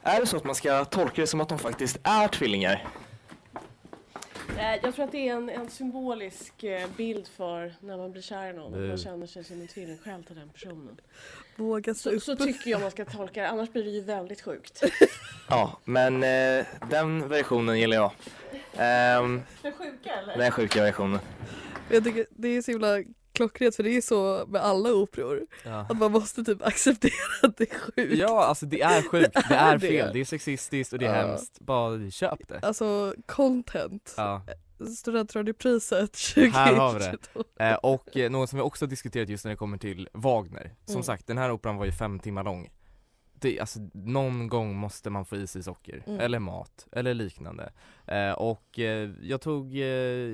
är 0.03 0.21
det 0.21 0.27
så 0.27 0.37
att 0.37 0.44
man 0.44 0.55
ska 0.55 0.85
tolka 0.85 1.21
det 1.21 1.27
som 1.27 1.41
att 1.41 1.49
de 1.49 1.59
faktiskt 1.59 1.99
är 2.03 2.29
tvillingar? 2.29 2.85
Eh, 4.59 4.75
Jag 4.83 4.94
tror 4.94 5.05
att 5.05 5.12
det 5.12 5.29
är 5.29 5.37
en, 5.37 5.49
en 5.50 5.71
symbolisk 5.71 6.65
eh, 6.65 6.88
bild 6.97 7.27
för 7.37 7.75
när 7.81 7.97
man 7.97 8.12
blir 8.12 8.23
kär 8.23 8.50
i 8.50 8.53
någon. 8.53 8.67
Att 8.67 8.79
Bu. 8.81 8.88
man 8.88 8.99
känner 8.99 9.27
sig 9.27 9.44
som 9.44 9.61
en 9.61 9.69
tvillingsjäl 9.69 10.25
till 10.25 10.37
den 10.37 10.49
personen. 10.49 11.00
Våga 11.56 11.94
stå 11.94 12.11
Så, 12.11 12.17
upp. 12.17 12.23
så 12.23 12.37
tycker 12.37 12.70
jag 12.70 12.81
man 12.81 12.91
ska 12.91 13.05
tolka 13.05 13.43
det, 13.43 13.49
annars 13.49 13.73
blir 13.73 13.85
det 13.85 13.91
ju 13.91 14.00
väldigt 14.00 14.41
sjukt. 14.43 14.82
Ja, 15.49 15.79
men 15.85 16.23
eh, 16.23 16.67
den 16.91 17.29
versionen 17.29 17.79
gillar 17.79 17.97
jag. 17.97 18.12
Ehm, 18.76 19.43
Den 19.62 19.73
sjuka 19.73 20.11
eller? 20.23 20.37
den 20.38 20.50
sjuka 20.50 20.82
versionen. 20.82 21.20
Jag 21.91 22.05
tycker 22.05 22.26
det 22.31 22.49
är 22.49 22.62
så 22.62 22.70
himla 22.70 23.03
klockrent 23.32 23.76
för 23.76 23.82
det 23.82 23.91
är 23.97 24.00
så 24.00 24.44
med 24.49 24.62
alla 24.62 24.93
operor. 24.94 25.47
Ja. 25.64 25.87
Att 25.91 25.97
man 25.99 26.12
måste 26.12 26.44
typ 26.44 26.62
acceptera 26.67 27.12
att 27.43 27.56
det 27.56 27.73
är 27.73 27.79
sjukt. 27.79 28.14
Ja, 28.19 28.44
alltså 28.44 28.67
det 28.67 28.81
är 28.82 29.02
sjukt, 29.02 29.35
det 29.35 29.44
Det 29.49 29.55
är 29.55 29.73
är 29.75 29.79
det. 29.79 29.88
fel, 29.88 30.11
det 30.12 30.20
är 30.20 30.25
sexistiskt 30.25 30.92
och 30.92 30.99
det 30.99 31.07
är 31.07 31.21
Ja. 31.23 31.26
hemskt. 31.28 31.61
Bara 31.61 32.11
köp 32.11 32.49
det. 32.49 32.59
Alltså 32.62 33.14
content. 33.26 34.14
Ja. 34.16 34.42
Studentradiopriset 34.99 36.12
2022. 36.12 36.59
Här 36.59 36.75
har 36.75 36.92
vi 36.95 36.99
det. 36.99 37.64
Eh, 37.64 37.75
och 37.75 38.16
eh, 38.16 38.30
något 38.30 38.50
som 38.50 38.56
vi 38.56 38.62
också 38.62 38.85
har 38.85 38.90
diskuterat 38.90 39.28
just 39.28 39.45
när 39.45 39.50
det 39.52 39.56
kommer 39.56 39.78
till 39.78 40.09
Wagner. 40.12 40.75
Som 40.85 40.95
Mm. 40.95 41.02
sagt, 41.02 41.26
den 41.26 41.38
här 41.38 41.50
operan 41.50 41.76
var 41.76 41.85
ju 41.85 41.92
fem 41.92 42.18
timmar 42.18 42.45
lång. 42.45 42.68
Det, 43.40 43.61
alltså, 43.61 43.78
någon 43.95 44.49
gång 44.49 44.76
måste 44.76 45.11
man 45.11 45.25
få 45.25 45.37
i 45.37 45.47
sig 45.47 45.62
socker, 45.62 46.02
Mm. 46.06 46.21
eller 46.21 46.38
mat, 46.38 46.87
eller 46.92 47.14
liknande. 47.14 47.73
Eh, 48.06 48.33
och 48.33 48.78
eh, 48.78 49.11
jag, 49.23 49.40
tog, 49.40 49.75
eh, 49.76 49.80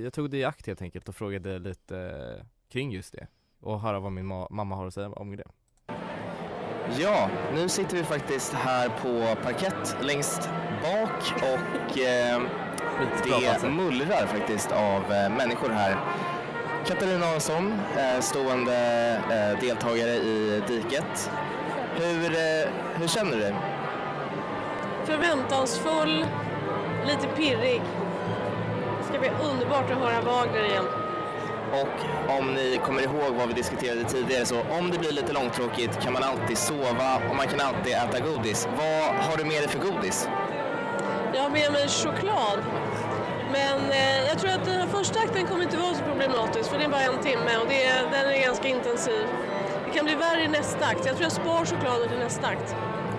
jag 0.02 0.12
tog 0.12 0.30
det 0.30 0.36
i 0.36 0.44
akt 0.44 0.66
helt 0.66 0.82
enkelt 0.82 1.08
och 1.08 1.14
frågade 1.16 1.58
lite 1.58 1.98
eh, 1.98 2.44
kring 2.72 2.92
just 2.92 3.12
det. 3.12 3.26
Och 3.60 3.80
höra 3.80 4.00
vad 4.00 4.12
min 4.12 4.32
ma- 4.32 4.46
mamma 4.50 4.76
har 4.76 4.86
att 4.86 4.94
säga 4.94 5.08
om 5.10 5.36
det. 5.36 5.44
Ja, 7.00 7.30
nu 7.54 7.68
sitter 7.68 7.96
vi 7.96 8.04
faktiskt 8.04 8.52
här 8.52 8.88
på 8.88 9.42
parkett 9.42 9.96
längst 10.02 10.48
bak 10.82 11.32
och 11.42 11.98
eh, 13.00 13.62
det 13.62 13.68
mullrar 13.68 14.26
faktiskt 14.26 14.72
av 14.72 15.12
eh, 15.12 15.30
människor 15.30 15.68
här. 15.68 15.96
Katarina 16.86 17.26
Hansson, 17.26 17.72
eh, 17.96 18.20
stående 18.20 18.74
eh, 19.30 19.60
deltagare 19.60 20.10
i 20.10 20.62
diket. 20.68 21.30
Hur, 21.96 22.24
eh, 22.24 22.68
hur 22.94 23.08
känner 23.08 23.32
du 23.32 23.38
dig? 23.38 23.54
Förväntansfull, 25.04 26.26
lite 27.06 27.26
pirrig. 27.26 27.82
Det 28.98 29.04
ska 29.08 29.18
bli 29.18 29.30
underbart 29.50 29.90
att 29.90 29.98
höra 29.98 30.20
Wagner 30.20 30.64
igen. 30.64 30.84
Och 31.72 32.38
om 32.38 32.54
ni 32.54 32.80
kommer 32.84 33.02
ihåg 33.02 33.34
vad 33.38 33.48
vi 33.48 33.54
diskuterade 33.54 34.04
tidigare 34.04 34.44
så 34.46 34.60
om 34.60 34.90
det 34.90 34.98
blir 34.98 35.12
lite 35.12 35.32
långtråkigt 35.32 36.00
kan 36.00 36.12
man 36.12 36.22
alltid 36.22 36.58
sova 36.58 37.20
och 37.30 37.36
man 37.36 37.46
kan 37.46 37.60
alltid 37.60 37.92
äta 37.92 38.20
godis. 38.20 38.68
Vad 38.76 39.14
har 39.14 39.36
du 39.36 39.44
med 39.44 39.62
dig 39.62 39.68
för 39.68 39.78
godis? 39.78 40.28
Jag 41.34 41.42
har 41.42 41.50
med 41.50 41.72
mig 41.72 41.88
choklad. 41.88 42.58
Men 43.52 43.90
eh, 43.90 44.28
jag 44.28 44.38
tror 44.38 44.50
att 44.50 44.64
den 44.64 44.80
här 44.80 44.86
första 44.86 45.20
akten 45.20 45.46
kommer 45.46 45.62
inte 45.62 45.76
vara 45.76 45.94
så 45.94 46.02
problematisk 46.04 46.70
för 46.70 46.78
det 46.78 46.84
är 46.84 46.88
bara 46.88 47.02
en 47.02 47.22
timme 47.22 47.56
och 47.60 47.68
det 47.68 47.84
är, 47.84 48.02
den 48.10 48.30
är 48.30 48.42
ganska 48.46 48.68
intensiv. 48.68 49.26
Det 49.86 49.90
kan 49.98 50.04
bli 50.04 50.14
värre 50.14 50.42
i 50.44 50.48
nästa 50.48 50.86
akt. 50.86 51.06
Jag 51.06 51.16
tror 51.16 51.22
jag 51.22 51.32
spar 51.32 51.64
chokladen 51.64 52.08
till 52.08 52.18
nästa 52.18 52.46
akt. 52.46 52.76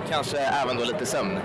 Kanske 0.09 0.37
även 0.37 0.77
då 0.77 0.83
lite 0.83 1.05
sömn? 1.05 1.39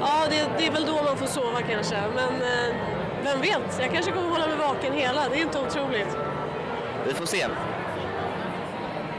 Ja, 0.00 0.26
det, 0.30 0.50
det 0.58 0.66
är 0.66 0.72
väl 0.72 0.86
då 0.86 1.02
man 1.02 1.16
får 1.16 1.26
sova 1.26 1.62
kanske. 1.62 2.02
Men 2.14 2.34
eh, 2.34 2.76
vem 3.24 3.40
vet, 3.40 3.78
jag 3.80 3.92
kanske 3.92 4.12
kommer 4.12 4.30
hålla 4.30 4.46
mig 4.46 4.56
vaken 4.56 4.92
hela. 4.92 5.28
Det 5.28 5.36
är 5.36 5.42
inte 5.42 5.58
otroligt. 5.58 6.16
Vi 7.06 7.14
får 7.14 7.26
se. 7.26 7.46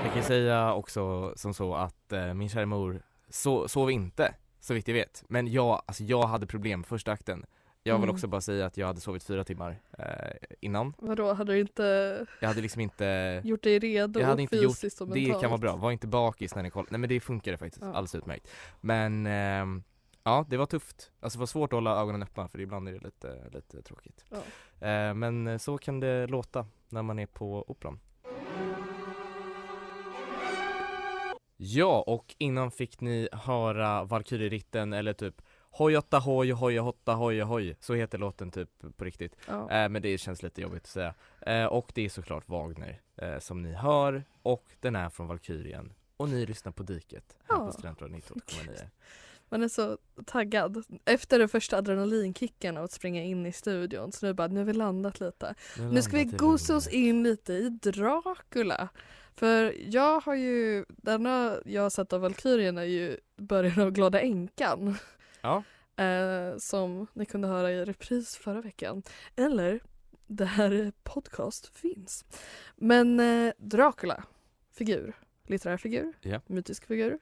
Jag 0.03 0.13
kan 0.13 0.23
säga 0.23 0.73
också 0.73 1.33
som 1.35 1.53
så 1.53 1.75
att 1.75 2.11
eh, 2.13 2.33
min 2.33 2.49
kära 2.49 2.65
mor 2.65 3.01
så, 3.29 3.67
sov 3.67 3.91
inte, 3.91 4.33
så 4.65 4.73
vitt 4.73 4.87
jag 4.87 4.95
vet. 4.95 5.23
Men 5.27 5.47
jag, 5.51 5.81
alltså 5.85 6.03
jag 6.03 6.27
hade 6.27 6.47
problem 6.47 6.83
första 6.83 7.11
akten. 7.11 7.45
Jag 7.83 7.95
vill 7.95 8.03
Mm. 8.03 8.13
också 8.15 8.27
bara 8.27 8.41
säga 8.41 8.65
att 8.65 8.77
jag 8.77 8.87
hade 8.87 8.99
sovit 9.01 9.23
fyra 9.23 9.43
timmar 9.43 9.79
eh, 9.99 10.05
innan. 10.59 10.93
Vadå, 10.97 11.33
hade 11.33 11.53
du 11.53 11.59
inte 11.59 12.25
Jag 12.41 12.47
hade 12.47 12.61
liksom 12.61 12.81
inte 12.81 13.41
gjort 13.45 13.63
dig 13.63 13.79
redo 13.79 14.19
Jag 14.19 14.27
hade 14.27 14.41
inte 14.41 14.55
gjort- 14.57 14.71
fysiskt 14.71 15.01
och 15.01 15.07
Det 15.07 15.21
mentalt? 15.21 15.41
kan 15.41 15.49
vara 15.51 15.57
bra, 15.61 15.75
var 15.75 15.91
inte 15.91 16.07
bakis 16.07 16.55
när 16.55 16.63
ni 16.63 16.69
kollade. 16.69 16.87
Nej 16.91 16.99
men 16.99 17.09
det 17.09 17.19
funkade 17.19 17.57
faktiskt 17.57 17.81
Ja. 17.81 17.87
alldeles 17.87 18.15
utmärkt. 18.15 18.47
Men 18.81 19.25
ehm, 19.25 19.83
ja, 20.23 20.45
det 20.49 20.57
var 20.57 20.65
tufft. 20.65 21.11
Alltså 21.19 21.37
det 21.37 21.41
var 21.41 21.47
svårt 21.47 21.73
att 21.73 21.77
hålla 21.77 22.01
ögonen 22.01 22.23
öppna 22.23 22.47
för 22.47 22.59
ibland 22.61 22.87
är 22.87 22.93
det 22.93 22.99
lite, 23.05 23.49
lite 23.53 23.81
tråkigt. 23.81 24.25
Ja. 24.29 24.37
Eh, 24.87 25.13
men 25.13 25.47
eh, 25.47 25.57
så 25.57 25.77
kan 25.77 25.99
det 25.99 26.27
låta 26.27 26.65
när 26.89 27.01
man 27.01 27.19
är 27.19 27.25
på 27.25 27.65
Operan. 27.71 27.99
Ja, 31.57 32.01
och 32.07 32.35
innan 32.37 32.71
fick 32.71 33.01
ni 33.01 33.29
höra 33.31 34.03
Valkyrieritten 34.03 34.93
eller 34.93 35.13
typ 35.13 35.41
Hojotta 35.71 36.19
hoj, 36.19 36.51
hoja 36.51 36.81
hotta 36.81 37.13
hoja 37.13 37.45
hoj. 37.45 37.75
Så 37.79 37.93
heter 37.93 38.17
låten 38.17 38.51
typ 38.51 38.69
på 38.97 39.05
riktigt. 39.05 39.35
Ja. 39.47 39.71
Eh, 39.71 39.89
men 39.89 40.01
det 40.01 40.17
känns 40.17 40.43
lite 40.43 40.61
jobbigt 40.61 40.83
att 40.83 40.87
säga. 40.89 41.13
Eh, 41.41 41.65
och 41.65 41.91
det 41.95 42.05
är 42.05 42.09
såklart 42.09 42.47
Wagner 42.49 43.01
eh, 43.17 43.39
som 43.39 43.61
ni 43.61 43.73
hör 43.73 44.23
och 44.41 44.65
den 44.79 44.95
är 44.95 45.09
från 45.09 45.27
Valkyrien. 45.27 45.93
Och 46.17 46.29
ni 46.29 46.45
lyssnar 46.45 46.71
på 46.71 46.83
Diket 46.83 47.35
här 47.49 47.57
Ja. 47.57 47.65
på 47.65 47.71
Studentradion 47.71 48.21
98,9. 48.21 48.89
Man 49.49 49.63
är 49.63 49.67
så 49.67 49.97
taggad. 50.25 50.83
Efter 51.05 51.39
den 51.39 51.49
första 51.49 51.77
adrenalinkicken 51.77 52.77
av 52.77 52.83
att 52.83 52.91
springa 52.91 53.23
in 53.23 53.45
i 53.45 53.51
studion 53.51 54.11
så 54.11 54.25
nu 54.25 54.33
bara, 54.33 54.47
nu 54.47 54.59
har 54.59 54.65
vi 54.65 54.73
landat 54.73 55.19
lite. 55.19 55.55
Nu 55.91 56.01
ska 56.01 56.17
vi 56.17 56.23
gosa 56.23 56.75
oss 56.75 56.87
in 56.87 57.23
lite 57.23 57.53
i 57.53 57.69
Dracula. 57.69 58.89
För 59.35 59.75
jag 59.93 60.19
har 60.19 60.35
ju, 60.35 60.85
denna 60.87 61.57
jag 61.65 61.81
har 61.81 61.89
sett 61.89 62.13
av 62.13 62.21
Valkyrien 62.21 62.77
är 62.77 62.83
ju 62.83 63.17
början 63.37 63.79
av 63.79 63.91
Glada 63.91 64.19
Änkan. 64.21 64.95
Ja. 65.41 65.63
Eh, 65.97 66.57
som 66.57 67.07
ni 67.13 67.25
kunde 67.25 67.47
höra 67.47 67.71
i 67.71 67.85
repris 67.85 68.35
förra 68.37 68.61
veckan. 68.61 69.03
Eller 69.35 69.79
där 70.27 70.91
podcast 71.03 71.77
finns. 71.77 72.25
Men 72.75 73.19
eh, 73.19 73.53
Dracula, 73.57 74.23
figur, 74.73 75.15
litterär 75.47 75.77
figur, 75.77 76.13
Ja. 76.21 76.41
mytisk 76.47 76.85
figur. 76.85 77.19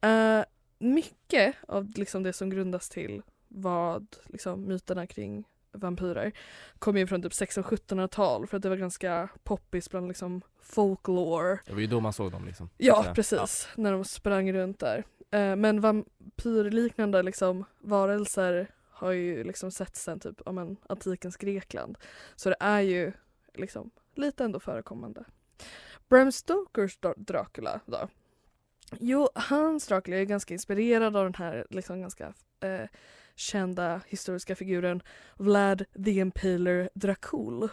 Eh, 0.00 0.44
mycket 0.78 1.54
av 1.68 1.90
liksom 1.96 2.22
det 2.22 2.32
som 2.32 2.50
grundas 2.50 2.88
till 2.88 3.22
vad 3.48 4.16
liksom, 4.26 4.68
myterna 4.68 5.06
kring 5.06 5.44
vampyrer 5.72 6.32
kommer 6.78 7.00
ju 7.00 7.06
från 7.06 7.22
typ 7.22 7.32
1600 7.32 7.68
och 7.68 7.78
1700-tal 7.78 8.46
för 8.46 8.56
att 8.56 8.62
det 8.62 8.68
var 8.68 8.76
ganska 8.76 9.28
poppis 9.42 9.90
bland 9.90 10.08
liksom 10.08 10.42
folklore. 10.60 11.58
Det 11.66 11.72
var 11.72 11.80
ju 11.80 11.86
då 11.86 12.00
man 12.00 12.12
såg 12.12 12.32
dem 12.32 12.44
liksom. 12.44 12.70
Ja 12.76 13.12
precis, 13.14 13.68
när 13.76 13.92
de 13.92 14.04
sprang 14.04 14.52
runt 14.52 14.78
där. 14.78 15.04
Eh, 15.30 15.56
men 15.56 15.80
vampyrliknande 15.80 17.22
liksom 17.22 17.64
varelser 17.80 18.70
har 18.90 19.10
ju 19.10 19.44
liksom 19.44 19.70
sett 19.70 19.96
sen 19.96 20.20
typ 20.20 20.40
ja, 20.46 20.52
men, 20.52 20.76
antikens 20.88 21.36
Grekland. 21.36 21.98
Så 22.36 22.48
det 22.48 22.56
är 22.60 22.80
ju 22.80 23.12
liksom 23.54 23.90
lite 24.14 24.44
ändå 24.44 24.60
förekommande. 24.60 25.24
Bram 26.08 26.32
Stokers 26.32 26.98
Dra- 26.98 27.14
Dracula 27.16 27.80
då? 27.86 28.08
Jo, 28.98 29.28
hans 29.34 29.86
Dracula 29.86 30.16
är 30.16 30.24
ganska 30.24 30.54
inspirerad 30.54 31.16
av 31.16 31.24
den 31.24 31.34
här 31.34 31.66
liksom 31.70 32.00
ganska 32.00 32.32
eh, 32.60 32.88
kända 33.34 34.00
historiska 34.06 34.54
figuren 34.56 35.02
Vlad 35.36 35.84
the 36.04 36.10
Impaler 36.10 36.90
Dracul. 36.94 37.68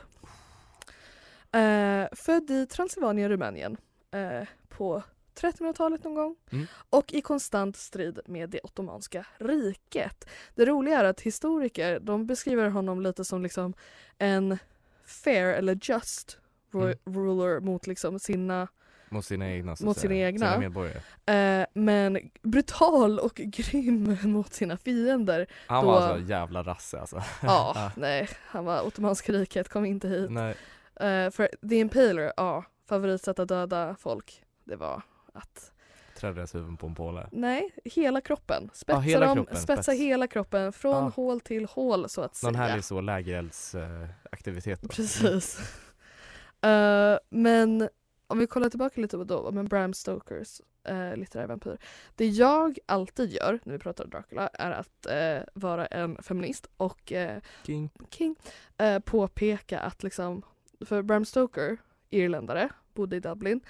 Eh, 1.52 2.08
född 2.12 2.50
i 2.52 2.66
Transylvanien, 2.66 3.30
Rumänien 3.30 3.78
eh, 4.12 4.48
på 4.70 5.04
1300-talet 5.36 6.04
någon 6.04 6.16
gång 6.16 6.36
Mm. 6.52 6.66
och 6.90 7.14
i 7.14 7.22
konstant 7.22 7.78
strid 7.78 8.20
med 8.26 8.50
det 8.50 8.60
ottomanska 8.64 9.26
riket. 9.38 10.28
Det 10.56 10.66
roliga 10.66 11.00
är 11.00 11.04
att 11.04 11.22
historiker 11.22 12.00
de 12.00 12.28
beskriver 12.28 12.70
honom 12.70 13.02
lite 13.02 13.26
som 13.26 13.44
liksom 13.44 13.74
en 14.18 14.58
fair 15.06 15.54
eller 15.54 15.80
just 15.82 16.38
Mm. 16.74 16.98
ruler 17.06 17.60
mot 17.60 17.88
liksom 17.88 18.20
sina 18.20 18.68
Mot 19.16 19.26
sina 19.26 19.52
egna 19.52 19.76
så 19.76 19.86
Mot 19.86 19.98
sina 19.98 20.16
egna. 20.16 20.46
Sina 20.48 20.60
medborgare. 20.60 21.02
eh, 21.62 21.66
men 21.74 22.20
brutal 22.42 23.20
och 23.20 23.34
grym 23.36 24.18
mot 24.24 24.54
sina 24.54 24.78
fiender. 24.78 25.48
Han 25.68 25.86
Då- 25.86 25.92
var 25.92 26.02
alltså 26.02 26.32
jävla 26.32 26.64
rasse 26.64 27.00
alltså. 27.00 27.16
Ja, 27.42 27.72
Ja. 27.76 27.92
nej, 27.96 28.30
han 28.48 28.66
var 28.66 28.82
ottomanska 28.88 29.32
riket, 29.34 29.70
kom 29.70 29.86
inte 29.86 30.08
hit. 30.08 30.32
Nej. 30.32 30.56
Eh, 30.96 31.32
för 31.32 31.50
The 31.70 31.76
Impaler, 31.76 32.34
ja, 32.38 32.64
favoritsätt 32.90 33.40
att 33.40 33.48
döda 33.48 33.96
folk, 34.00 34.42
det 34.64 34.76
var 34.76 35.02
att 35.34 35.72
Trädde 36.18 36.34
deras 36.34 36.56
huvuden 36.56 36.78
på 36.78 36.88
en 36.88 36.96
påle. 36.96 37.28
Nej, 37.32 37.70
hela 37.86 38.22
kroppen. 38.22 38.70
Spetsa, 38.74 39.00
hela 39.00 39.26
dem, 39.26 39.36
kroppen, 39.36 39.56
spetsa 39.58 39.84
spets. 39.84 40.00
hela 40.00 40.28
kroppen 40.28 40.74
från 40.74 41.04
Ja. 41.04 41.12
hål 41.16 41.40
till 41.42 41.66
hål 41.66 42.10
så 42.10 42.22
att 42.22 42.44
Någon 42.44 42.54
säga. 42.54 42.64
härlig 42.68 42.84
så 42.84 43.02
lägereldsaktivitet 43.02 44.82
då. 44.82 44.88
Precis. 44.88 45.60
Eh, 46.62 47.18
men 47.30 47.90
om 48.28 48.40
vi 48.40 48.48
kollar 48.48 48.70
tillbaka 48.70 49.02
lite 49.02 49.18
på 49.18 49.24
då, 49.24 49.52
men 49.52 49.66
Bram 49.66 49.94
Stokers 49.94 50.62
uh, 50.90 51.16
litterära 51.18 51.48
vampyr. 51.48 51.78
Det 52.16 52.26
jag 52.28 52.78
alltid 52.86 53.32
gör 53.32 53.60
när 53.64 53.74
vi 53.74 53.80
pratar 53.80 54.06
Dracula 54.06 54.48
är 54.54 54.72
att 54.72 55.06
eh, 55.06 55.44
vara 55.54 55.86
en 55.86 56.24
feminist 56.24 56.68
och 56.78 57.12
eh, 57.12 57.40
King. 57.66 57.90
King 58.10 58.36
eh, 58.78 59.00
påpeka 59.00 59.80
att 59.80 60.04
liksom, 60.04 60.42
för 60.86 61.02
Bram 61.02 61.26
Stoker, 61.26 61.78
irländare, 62.10 62.70
bodde 62.94 63.16
i 63.16 63.20
Dublin. 63.20 63.62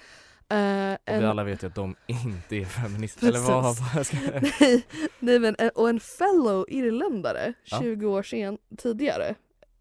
eh, 0.48 0.56
Och 0.92 0.98
en- 1.04 1.20
vi 1.20 1.24
alla 1.26 1.44
vet 1.44 1.62
ju 1.62 1.66
att 1.66 1.74
de 1.74 1.96
inte 2.06 2.56
är 2.56 2.64
feminister. 2.64 3.28
Eller 3.28 3.38
vad, 3.40 3.76
vad 3.94 4.06
ska 4.06 4.16
jag... 4.16 4.42
nej, 4.60 4.86
nej 5.18 5.38
men 5.38 5.56
en, 5.58 5.70
och 5.74 5.88
en 5.88 6.00
fellow 6.00 6.64
irländare 6.68 7.52
Ja. 7.64 7.78
20 7.80 8.06
år 8.06 8.22
sen, 8.22 8.58
tidigare 8.78 9.34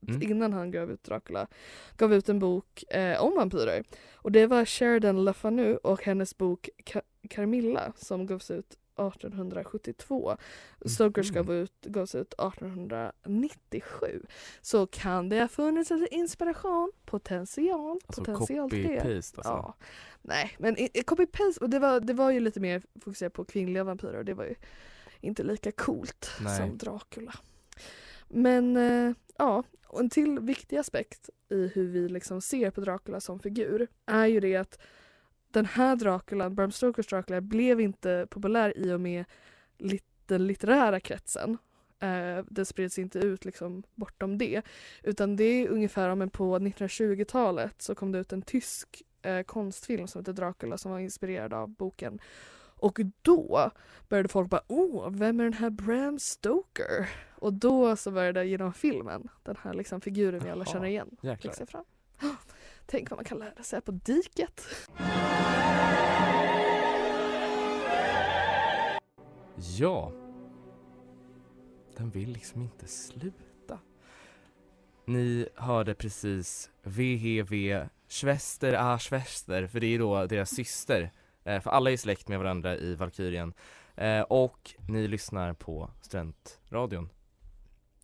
Mm. 0.10 0.22
innan 0.32 0.54
han 0.54 0.72
gav 0.72 0.92
ut 0.92 1.04
Dracula 1.04 1.48
gav 1.98 2.14
ut 2.14 2.30
en 2.30 2.40
bok 2.40 2.84
eh, 2.90 3.24
om 3.24 3.36
vampyrer 3.36 3.84
och 4.16 4.32
det 4.32 4.48
var 4.48 4.66
Sheridan 4.66 5.24
LaFanu 5.24 5.76
och 5.78 6.04
hennes 6.04 6.38
bok 6.38 6.70
Ka- 6.86 7.02
Carmilla 7.30 7.94
som 7.98 8.26
gavs 8.26 8.52
ut 8.52 8.78
1872. 8.98 10.38
Stokers 10.86 11.32
Mhm. 11.32 11.36
gav 11.36 11.52
ut, 11.54 11.82
gavs 11.82 12.16
ut 12.16 12.34
1897. 12.38 14.22
Så 14.62 14.88
kan 14.88 15.30
det 15.30 15.40
ha 15.42 15.48
funnits 15.48 15.90
lite 15.90 16.16
inspiration, 16.16 16.92
potential, 17.06 18.00
Alltså 18.08 18.24
potential 18.24 18.70
till 18.70 18.84
det. 18.84 18.90
copy-paste 19.00 19.38
alltså. 19.38 19.52
Ja. 19.52 19.74
Nej, 20.22 20.56
men 20.60 20.76
copy-paste, 20.78 21.60
och 21.62 21.70
det 21.70 21.80
var, 21.80 22.00
det 22.00 22.14
var 22.14 22.32
ju 22.32 22.40
lite 22.40 22.60
mer 22.60 22.82
fokuserat 23.02 23.34
på 23.34 23.46
kvinnliga 23.46 23.84
vampyrer 23.84 24.18
och 24.18 24.26
det 24.26 24.34
var 24.34 24.46
ju 24.46 24.56
inte 25.22 25.44
lika 25.44 25.72
coolt 25.72 26.30
Nej. 26.42 26.58
som 26.58 26.78
Dracula. 26.78 27.34
Men 28.28 28.78
eh, 28.78 29.14
ja, 29.38 29.64
och 29.96 30.02
en 30.02 30.10
till 30.10 30.40
viktig 30.40 30.78
aspekt 30.78 31.30
i 31.50 31.68
hur 31.68 31.88
vi 31.88 32.10
liksom 32.10 32.42
ser 32.42 32.72
på 32.72 32.82
Dracula 32.82 33.20
som 33.20 33.40
figur 33.40 33.88
är 34.06 34.26
ju 34.26 34.40
det 34.40 34.56
att 34.56 34.80
den 35.52 35.66
här 35.66 35.96
Dracula, 35.96 36.50
Bram 36.50 36.72
Stokers 36.72 37.08
Dracula, 37.08 37.42
blev 37.42 37.82
inte 37.82 38.28
populär 38.30 38.78
i 38.78 38.92
och 38.94 39.02
med 39.02 39.26
lit- 39.78 40.04
den 40.26 40.48
litterära 40.48 41.00
kretsen. 41.00 41.58
Eh, 42.00 42.46
det 42.50 42.66
spreds 42.66 43.00
inte 43.00 43.20
ut 43.20 43.46
liksom 43.46 43.84
bortom 43.96 44.38
det. 44.38 44.62
Utan 45.04 45.36
det 45.36 45.44
är 45.44 45.68
ungefär 45.68 46.10
ja, 46.10 46.16
men 46.16 46.30
på 46.30 46.60
1920-talet 46.60 47.82
så 47.82 47.96
kom 47.96 48.12
det 48.12 48.20
ut 48.20 48.34
en 48.34 48.42
tysk 48.42 49.04
eh, 49.22 49.42
konstfilm 49.42 50.08
som 50.08 50.22
heter 50.22 50.34
Dracula 50.34 50.78
som 50.78 50.92
var 50.92 51.00
inspirerad 51.00 51.54
av 51.54 51.70
boken. 51.70 52.20
Och 52.78 53.00
då 53.22 53.72
började 54.10 54.30
folk 54.30 54.50
bara 54.50 54.64
åh, 54.68 55.10
vem 55.10 55.40
är 55.40 55.44
den 55.44 55.54
här 55.54 55.70
Bram 55.70 56.20
Stoker? 56.20 57.10
Och 57.46 57.54
då 57.54 57.96
så 57.96 58.12
började 58.12 58.46
genom 58.46 58.74
filmen 58.74 59.30
den 59.44 59.56
här 59.62 59.74
liksom 59.74 60.02
figuren 60.02 60.44
vi 60.44 60.50
alla 60.50 60.66
känner 60.66 60.86
igen 60.86 61.18
växa 61.22 61.66
fram. 61.66 61.86
Tänk 62.86 63.10
vad 63.10 63.18
man 63.18 63.26
kan 63.26 63.40
lära 63.40 63.64
sig 63.64 63.82
på 63.82 63.92
diket. 63.92 64.68
Ja. 69.78 70.12
Den 71.98 72.10
vill 72.10 72.30
liksom 72.30 72.62
inte 72.62 72.88
sluta. 72.88 73.80
Ni 75.06 75.50
hörde 75.56 75.96
precis 75.96 76.72
VHV 76.84 77.86
Schwester 78.08 78.74
a 78.74 79.00
Schwester, 79.00 79.68
för 79.68 79.80
det 79.80 79.88
är 79.88 80.00
då 80.00 80.26
deras 80.26 80.50
syster. 80.50 81.12
Eh, 81.44 81.62
för 81.62 81.70
alla 81.72 81.92
är 81.92 81.98
släkt 81.98 82.28
med 82.28 82.40
varandra 82.40 82.76
i 82.76 82.96
Valkyrien. 82.96 83.54
Eh, 83.96 84.22
och 84.22 84.76
ni 84.88 85.08
lyssnar 85.08 85.54
på 85.54 85.90
Studentradion. 86.02 87.10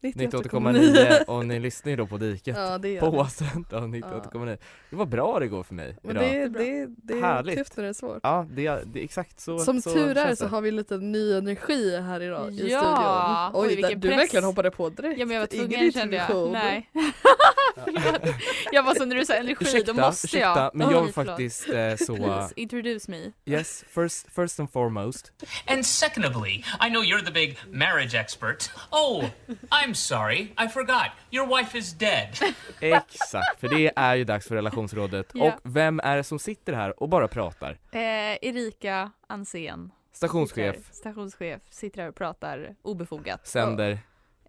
98,9 0.01 1.23
och 1.25 1.45
ni 1.45 1.59
lyssnar 1.59 1.89
ju 1.89 1.95
då 1.95 2.07
på 2.07 2.17
Diket 2.17 2.57
Ja 2.57 2.77
det 2.77 2.89
gör 2.89 3.01
på 3.01 3.23
det. 3.23 3.29
Studentradion 3.29 3.95
98,9 3.95 4.57
Det 4.89 4.95
var 4.95 5.05
bra 5.05 5.39
det 5.39 5.47
går 5.47 5.63
för 5.63 5.73
mig 5.73 5.97
Men 6.03 6.17
idag 6.17 6.51
det, 6.53 6.59
det, 6.59 6.87
det 7.03 7.13
är 7.13 7.21
Härligt. 7.21 7.57
tufft 7.57 7.77
när 7.77 7.83
det 7.83 7.89
är 7.89 7.93
svårt. 7.93 8.19
Ja, 8.23 8.45
det 8.51 8.67
är, 8.67 8.83
det 8.85 8.99
är 8.99 9.03
exakt 9.03 9.39
så 9.39 9.59
Som 9.59 9.81
så 9.81 9.93
tur 9.93 10.17
är 10.17 10.35
så 10.35 10.47
har 10.47 10.61
vi 10.61 10.71
lite 10.71 10.97
ny 10.97 11.33
energi 11.33 12.01
här 12.01 12.21
idag 12.21 12.53
i 12.53 12.69
Ja, 12.71 12.79
studion. 12.79 13.61
oj, 13.63 13.67
Oj, 13.69 13.75
vilken 13.75 13.99
där, 13.99 14.07
du 14.09 14.09
press. 14.09 14.19
verkligen 14.19 14.43
hoppade 14.43 14.71
på 14.71 14.89
direkt. 14.89 15.19
Ja 15.19 15.25
men 15.25 15.35
jag 15.35 15.41
var 15.41 15.55
Ingen 15.55 15.69
tvungen 15.69 15.91
kände 15.91 16.15
jag. 16.15 16.51
Nej. 16.51 16.89
Jag 18.71 18.83
var 18.83 18.95
så 18.95 19.05
när 19.05 19.15
du 19.15 19.25
sa 19.25 19.33
energi 19.33 19.65
Ursäkta, 19.65 19.93
då 19.93 20.01
måste 20.01 20.39
jag. 20.39 20.51
ursäkta, 20.51 20.71
men 20.73 20.87
Oj, 20.87 20.93
jag 20.93 21.03
vill 21.03 21.13
faktiskt 21.13 21.69
eh, 21.69 21.95
så, 21.95 22.15
Please, 22.15 22.53
introduce 22.55 23.07
me. 23.11 23.31
yes, 23.45 23.83
first, 23.89 24.27
first 24.35 24.59
and 24.59 24.71
foremost 24.71 25.31
And 25.67 25.85
secondly, 25.85 26.63
I 26.79 26.89
know 26.89 27.03
you're 27.03 27.25
the 27.25 27.31
big 27.31 27.57
marriage 27.71 28.15
expert. 28.15 28.69
Oh, 28.91 29.25
I'm 29.71 29.90
sorry, 29.95 30.39
I 30.65 30.67
forgot. 30.73 31.07
Your 31.31 31.57
wife 31.57 31.77
is 31.77 31.93
dead. 31.93 32.29
Exakt, 32.79 33.59
för 33.59 33.67
det 33.67 33.91
är 33.95 34.15
ju 34.15 34.23
dags 34.23 34.47
för 34.47 34.55
relationsrådet 34.55 35.31
Ja. 35.33 35.45
och 35.53 35.59
vem 35.63 35.99
är 36.03 36.17
det 36.17 36.23
som 36.23 36.39
sitter 36.39 36.73
här 36.73 37.03
och 37.03 37.09
bara 37.09 37.27
pratar? 37.27 37.71
Eh, 37.91 37.99
Erika 38.41 39.11
Ansén. 39.27 39.91
Stationschef, 40.13 40.75
Sitter, 40.75 40.93
stationschef, 40.93 41.61
sitter 41.69 42.01
här 42.01 42.09
och 42.09 42.15
pratar 42.15 42.75
obefogat. 42.81 43.47
sänder, 43.47 43.99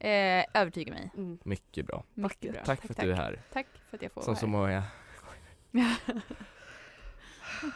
Eh, 0.00 0.44
övertygar 0.54 0.92
mig. 0.94 1.10
Mm. 1.16 1.38
mycket 1.44 1.86
bra 1.86 2.04
Mycket 2.14 2.52
bra. 2.52 2.62
Tack 2.64 2.80
för 2.82 2.90
att 2.90 2.96
du 3.00 3.10
är 3.12 3.16
här, 3.16 3.40
Tack 3.52 3.66
för 3.90 3.96
att 3.96 4.02
jag 4.02 4.12
får 4.12 4.20
som 4.22 4.34
vara 4.34 4.40
så 4.40 4.46
här. 4.46 4.50
många 4.52 4.82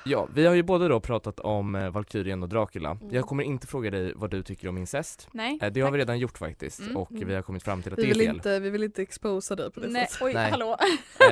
Ja, 0.04 0.28
vi 0.34 0.46
har 0.46 0.54
ju 0.54 0.62
både 0.62 0.88
då 0.88 1.00
pratat 1.00 1.40
om 1.40 1.74
eh, 1.74 1.90
Valkyrien 1.90 2.42
och 2.42 2.48
Dracula. 2.48 2.90
Mm. 2.90 3.14
Jag 3.14 3.24
kommer 3.26 3.44
inte 3.44 3.66
fråga 3.66 3.90
dig 3.90 4.12
vad 4.16 4.30
du 4.30 4.42
tycker 4.42 4.68
om 4.68 4.78
incest. 4.78 5.28
Nej, 5.32 5.58
Eh, 5.62 5.72
Det 5.72 5.80
har 5.80 5.88
tack. 5.88 5.94
vi 5.94 5.98
redan 5.98 6.18
gjort 6.18 6.38
faktiskt 6.38 6.80
Mm. 6.80 6.96
och 6.96 7.08
vi 7.10 7.34
har 7.34 7.42
kommit 7.42 7.62
fram 7.62 7.82
till 7.82 7.92
att 7.92 7.98
Vi 7.98 8.02
det 8.02 8.08
är 8.10 8.14
vill, 8.14 8.26
fel. 8.26 8.36
inte, 8.36 8.60
vi 8.60 8.70
vill 8.70 8.82
inte 8.82 9.02
exposa 9.02 9.56
dig 9.56 9.70
på 9.72 9.80
det 9.80 9.88
Nej, 9.88 10.06
sättet. 10.06 10.22
oj, 10.22 10.34
Nej. 10.34 10.50
hallå. 10.50 10.76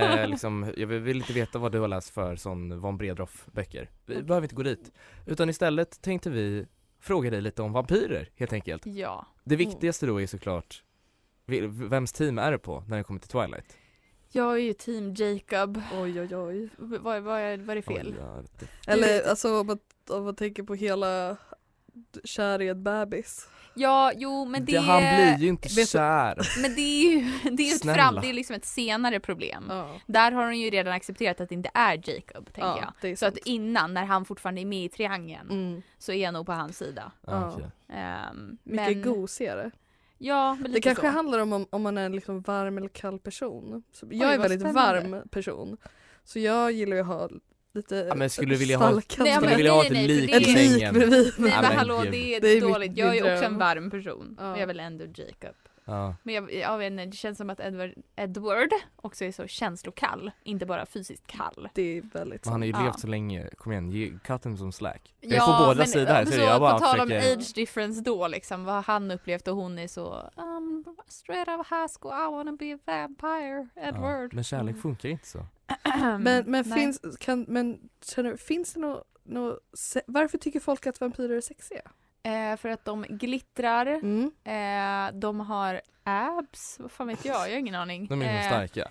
eh, 0.00 0.28
liksom, 0.28 0.72
jag 0.76 0.86
vill- 0.86 1.00
vill 1.00 1.16
inte 1.16 1.32
veta 1.32 1.58
vad 1.58 1.72
du 1.72 1.78
har 1.80 1.88
läst 1.88 2.10
för 2.10 2.36
sån 2.36 2.80
von 2.80 2.96
Bredroff 2.98 3.46
böcker. 3.52 3.90
Vi 4.06 4.22
behöver 4.22 4.44
inte 4.44 4.54
gå 4.54 4.62
dit. 4.62 4.92
Utan 5.26 5.48
istället 5.50 6.02
tänkte 6.02 6.30
vi 6.30 6.66
fråga 7.00 7.30
dig 7.30 7.40
lite 7.40 7.62
om 7.62 7.72
vampyrer 7.72 8.28
helt 8.36 8.52
enkelt. 8.52 8.86
Ja. 8.86 9.26
Det 9.44 9.56
viktigaste 9.56 10.06
då 10.06 10.20
är 10.20 10.26
såklart 10.26 10.82
vems 11.70 12.12
team 12.12 12.38
är 12.38 12.52
det 12.52 12.58
på 12.58 12.84
när 12.88 12.96
det 12.96 13.04
kommer 13.04 13.20
till 13.20 13.28
Twilight? 13.30 13.76
Jag 14.37 14.53
är 14.55 14.59
ju 14.59 14.73
team 14.73 15.14
Jacob. 15.14 15.81
Oj 15.93 16.21
oj 16.21 16.37
oj. 16.37 16.69
V- 16.76 16.99
Vad, 17.00 17.23
vad, 17.23 17.41
är, 17.41 17.57
vad 17.59 17.71
är 17.71 17.75
det 17.75 17.83
fel? 17.83 18.14
Oj, 18.19 18.69
Eller 18.87 19.29
alltså 19.29 19.61
om 19.61 19.67
man, 19.67 19.79
om 20.11 20.25
man 20.25 20.35
tänker 20.37 20.62
på 20.62 20.75
hela 20.75 21.37
kär 22.25 22.62
i 22.62 22.69
en 22.69 22.83
bebis. 22.85 23.49
Ja, 23.75 24.12
jo 24.17 24.45
men 24.45 24.64
det, 24.64 24.73
det, 24.73 24.79
han 24.79 25.00
blir 25.00 25.37
ju 25.38 25.49
inte 25.49 25.69
vet 25.75 25.88
kär. 25.88 26.38
Men 26.62 26.75
det 26.75 26.81
är 26.81 27.11
ju 27.12 27.31
det 27.57 27.71
är 27.71 27.75
ett, 27.75 27.95
fram, 27.95 28.14
det 28.21 28.29
är 28.29 28.33
liksom 28.33 28.57
ett 28.57 28.64
senare 28.64 29.21
problem. 29.21 29.64
Ja, 29.69 30.00
Där 30.07 30.33
har 30.33 30.45
hon 30.45 30.59
ju 30.59 30.71
redan 30.71 30.93
accepterat 30.93 31.41
att 31.41 31.49
det 31.49 31.55
inte 31.55 31.71
är 31.75 31.93
Jacob, 32.11 32.45
tänker 32.47 32.61
ja 32.62 32.93
jag. 33.00 33.19
Så 33.19 33.26
att 33.26 33.37
innan, 33.37 33.95
när 33.95 34.05
han 34.05 34.25
fortfarande 34.25 34.61
är 34.61 34.64
med 34.67 34.85
i 34.85 34.88
triangeln, 34.88 35.50
Mm. 35.50 35.83
så 35.99 36.12
är 36.12 36.17
jag 36.23 36.35
nog 36.35 36.47
på 36.47 36.53
hans 36.53 36.79
sida. 36.79 37.12
Ja, 37.26 37.33
Ja. 37.33 37.53
okej. 37.55 37.67
Ehm, 37.88 38.59
Mycket 38.62 38.97
men, 38.97 39.03
gosigare. 39.03 39.71
Ja, 40.26 40.54
men 40.54 40.62
lite 40.62 40.75
Det 40.76 40.81
kanske 40.81 41.07
så. 41.07 41.12
handlar 41.12 41.38
om, 41.38 41.52
om 41.52 41.66
om 41.71 41.83
man 41.83 41.99
är 41.99 42.07
en 42.07 42.12
liksom 42.12 42.40
varm 42.40 42.78
eller 42.78 42.88
kall 42.88 43.19
person. 43.19 43.83
Så 43.93 44.07
jag 44.11 44.28
Oj, 44.28 44.35
är 44.35 44.38
vad 44.38 44.49
väldigt 44.49 44.61
spännande. 44.61 45.09
varm 45.19 45.28
person. 45.28 45.76
Så 46.25 46.38
jag 46.38 46.73
gillar 46.73 46.97
ju 46.97 47.00
att 47.02 47.09
ha 47.09 47.28
lite 47.75 47.97
Ja, 48.09 48.14
men 48.14 48.31
skulle 48.31 48.50
du 48.54 48.59
vilja 48.59 48.78
ha- 48.78 48.90
Nej, 48.90 49.02
Skulle 49.09 49.40
men 49.40 49.57
vilja 49.57 49.73
ha 49.73 49.85
ett 49.85 49.93
nej, 49.93 50.07
lik 50.09 50.23
i 50.31 50.33
det- 50.33 50.37
Ett 50.37 50.47
lik 50.47 50.71
sängen? 50.73 50.95
bredvid 50.95 51.33
Nej 51.38 51.50
men 51.52 51.62
men 51.62 51.76
hallå 51.76 52.04
det 52.11 52.37
är, 52.37 52.40
Det 52.40 52.49
är 52.49 52.61
dåligt. 52.61 52.97
Jag 52.97 53.16
är 53.16 53.35
också 53.35 53.45
en 53.45 53.59
varm 53.59 53.90
person. 53.90 54.37
Ja. 54.40 54.52
Och 54.52 54.59
jag 54.61 54.66
vill 54.66 54.81
ändå 54.81 55.04
Jacob. 55.04 55.57
Ja. 55.87 56.14
Men 56.23 56.35
jag, 56.35 56.53
jag 56.55 56.79
vet 56.79 56.91
inte, 56.93 57.07
det 57.07 57.17
känns 57.17 57.38
som 57.38 57.50
att 57.50 57.61
Edward, 57.61 57.93
Edward 58.17 58.69
också 58.97 59.25
är 59.25 59.33
så 59.33 59.47
känslokall. 59.47 60.31
Inte 60.43 60.67
bara 60.67 60.87
fysiskt 60.87 61.26
kall. 61.26 61.69
Det 61.75 61.83
är 61.99 62.03
väldigt 62.03 62.45
Men 62.45 62.53
han 62.53 62.61
har 62.61 62.67
ju 62.67 62.73
Ja. 62.73 62.85
levt 62.85 63.00
så 63.00 63.07
länge, 63.07 63.49
kom 63.57 63.73
igen, 63.73 63.91
ge, 63.91 64.12
him 64.45 64.57
some 64.57 64.73
slack. 64.73 65.14
Jag 65.21 65.33
är 65.33 65.37
Ja, 65.37 65.59
på 65.59 65.64
båda 65.67 65.79
men, 65.79 65.87
sidor 65.88 66.07
här, 66.07 66.25
så, 66.25 66.33
så 66.33 66.38
jag 66.41 66.61
bara 66.61 66.73
på 66.73 66.79
tal 66.79 67.00
om 67.00 67.09
försöker... 67.09 67.37
age 67.37 67.53
difference 67.55 68.00
då 68.00 68.29
liksom, 68.29 68.64
vad 68.64 68.85
han 68.85 69.11
upplevt 69.11 69.49
och 69.49 69.57
hon 69.57 69.79
är 69.79 69.88
så 69.88 70.31
um, 70.37 70.85
straight 71.09 71.49
out 71.49 71.61
of 71.61 71.71
high 71.71 71.87
school, 72.00 72.12
I 72.12 72.37
wanna 72.37 72.53
be 72.53 72.75
a 72.75 72.79
vampire, 72.87 73.69
Ja. 73.75 73.83
Edward. 73.83 74.35
Men 74.35 74.45
kärlek 74.45 74.76
funkar 74.83 75.09
inte 75.09 75.26
så. 75.26 75.47
Men, 75.95 76.21
men, 76.21 76.47
Nej. 76.47 76.64
finns, 76.64 77.00
kan, 77.21 77.45
men 77.49 77.79
känner, 78.05 78.37
finns 78.37 78.73
det 78.75 78.81
något 78.81 79.05
nå, 79.23 79.59
se- 79.76 80.03
varför 80.07 80.38
tycker 80.38 80.61
folk 80.61 80.87
att 80.87 81.00
vampyrer 81.00 81.37
är 81.37 81.41
sexiga? 81.41 81.83
Eh, 82.25 82.57
för 82.57 82.69
att 82.69 82.85
de 82.85 83.02
glittrar, 83.09 83.87
Mm. 83.87 84.31
eh, 84.45 85.19
de 85.21 85.40
har 85.40 85.81
abs, 86.04 86.76
vad 86.81 86.90
fan 86.90 87.07
vet 87.07 87.25
jag, 87.25 87.35
jag 87.48 87.53
har 87.55 87.59
ingen 87.59 87.75
aning. 87.75 88.07
De 88.07 88.22
är 88.22 88.27
Eh, 88.27 88.40
eh, 88.40 88.46
starka. 88.46 88.90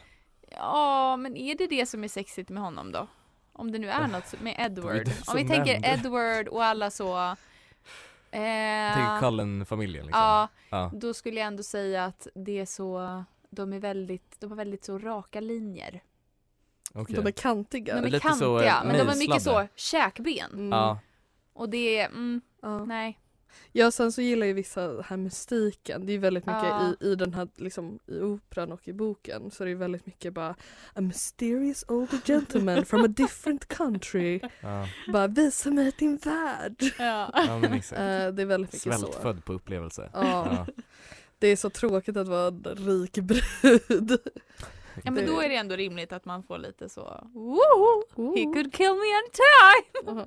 Ja, 0.51 1.17
men 1.17 1.37
är 1.37 1.55
det 1.55 1.67
det 1.67 1.85
som 1.85 2.03
är 2.03 2.07
sexigt 2.07 2.49
med 2.49 2.63
honom 2.63 2.91
då? 2.91 3.07
Om 3.53 3.71
det 3.71 3.79
nu 3.79 3.89
är 3.89 4.07
något 4.07 4.41
med 4.41 4.55
Edward. 4.59 5.09
Om 5.27 5.35
vi 5.37 5.47
tänker 5.47 5.73
nämnde. 5.73 5.87
Edward 5.87 6.47
och 6.47 6.63
alla 6.65 6.89
så... 6.91 7.17
Eh, 8.31 8.93
Tänk 8.93 9.19
Cullen-familjen 9.19 10.05
liksom. 10.05 10.21
Ja, 10.21 10.47
Ja. 10.69 10.91
då 10.93 11.13
skulle 11.13 11.39
jag 11.39 11.47
ändå 11.47 11.63
säga 11.63 12.05
att 12.05 12.27
det 12.35 12.59
är 12.59 12.65
så... 12.65 13.23
De 13.49 13.73
är 13.73 13.79
väldigt, 13.79 14.35
de 14.39 14.49
har 14.51 14.55
väldigt 14.57 14.83
så 14.85 14.97
raka 14.99 15.39
linjer. 15.39 16.01
okej. 16.93 17.15
De 17.15 17.27
är 17.27 17.31
kantiga. 17.31 17.95
De 17.95 17.99
är 17.99 18.09
Lite 18.09 18.19
kantiga, 18.19 18.39
så, 18.47 18.59
eh, 18.59 18.83
men 18.85 18.97
de 18.97 19.07
har 19.07 19.15
mycket 19.15 19.41
så 19.41 19.67
käkben. 19.75 20.51
Mm. 20.53 20.69
Ja. 20.71 20.99
Och 21.53 21.69
det 21.69 21.99
är, 21.99 22.05
mm, 22.07 22.41
Ja. 22.61 22.85
nej. 22.85 23.19
Ja 23.71 23.91
sen 23.91 24.11
så 24.11 24.21
gillar 24.21 24.47
ju 24.47 24.53
vissa 24.53 24.87
den 24.87 25.03
här 25.03 25.17
mystiken. 25.17 26.05
Det 26.05 26.13
är 26.13 26.19
väldigt 26.19 26.45
mycket 26.45 26.63
Ja. 26.63 26.93
i, 27.01 27.05
i 27.07 27.15
den 27.15 27.33
här 27.33 27.47
liksom 27.55 27.99
i 28.07 28.19
operan 28.19 28.71
och 28.71 28.87
i 28.87 28.93
boken 28.93 29.51
så 29.51 29.63
det 29.65 29.71
är 29.71 29.75
väldigt 29.75 30.05
mycket 30.05 30.33
bara 30.33 30.55
A 30.93 31.01
mysterious 31.01 31.85
older 31.87 32.17
gentleman 32.25 32.85
from 32.85 33.03
a 33.03 33.07
different 33.07 33.67
country. 33.67 34.39
Ja. 34.61 34.87
Bara 35.13 35.27
visa 35.27 35.71
mig 35.71 35.91
din 35.99 36.17
värld. 36.17 36.75
Ja. 36.99 37.31
ja, 37.33 37.57
men 37.59 37.73
exakt. 37.73 37.99
Eh, 37.99 38.27
det 38.27 38.41
är 38.41 38.45
väldigt 38.45 38.73
mycket 38.73 38.93
så. 38.93 38.99
Svältfödd 38.99 39.45
på 39.45 39.53
upplevelse. 39.53 40.09
Ja. 40.13 40.21
Ja. 40.67 40.67
Det 41.39 41.47
är 41.47 41.55
så 41.55 41.69
tråkigt 41.69 42.17
att 42.17 42.27
vara 42.27 42.47
en 42.47 42.63
rik 42.63 43.13
brud. 43.13 44.17
Ja, 45.03 45.11
men 45.11 45.15
Det- 45.25 45.25
då 45.31 45.41
är 45.41 45.49
det 45.49 45.55
ändå 45.55 45.75
rimligt 45.75 46.13
att 46.13 46.25
man 46.25 46.43
får 46.43 46.57
lite 46.57 46.89
så... 46.89 47.27
Woo, 47.33 48.03
Oh. 48.15 48.35
he 48.37 48.43
could 48.43 48.73
kill 48.75 48.91
me 48.93 49.09
anytime! 49.21 50.03
Jaha. 50.19 50.25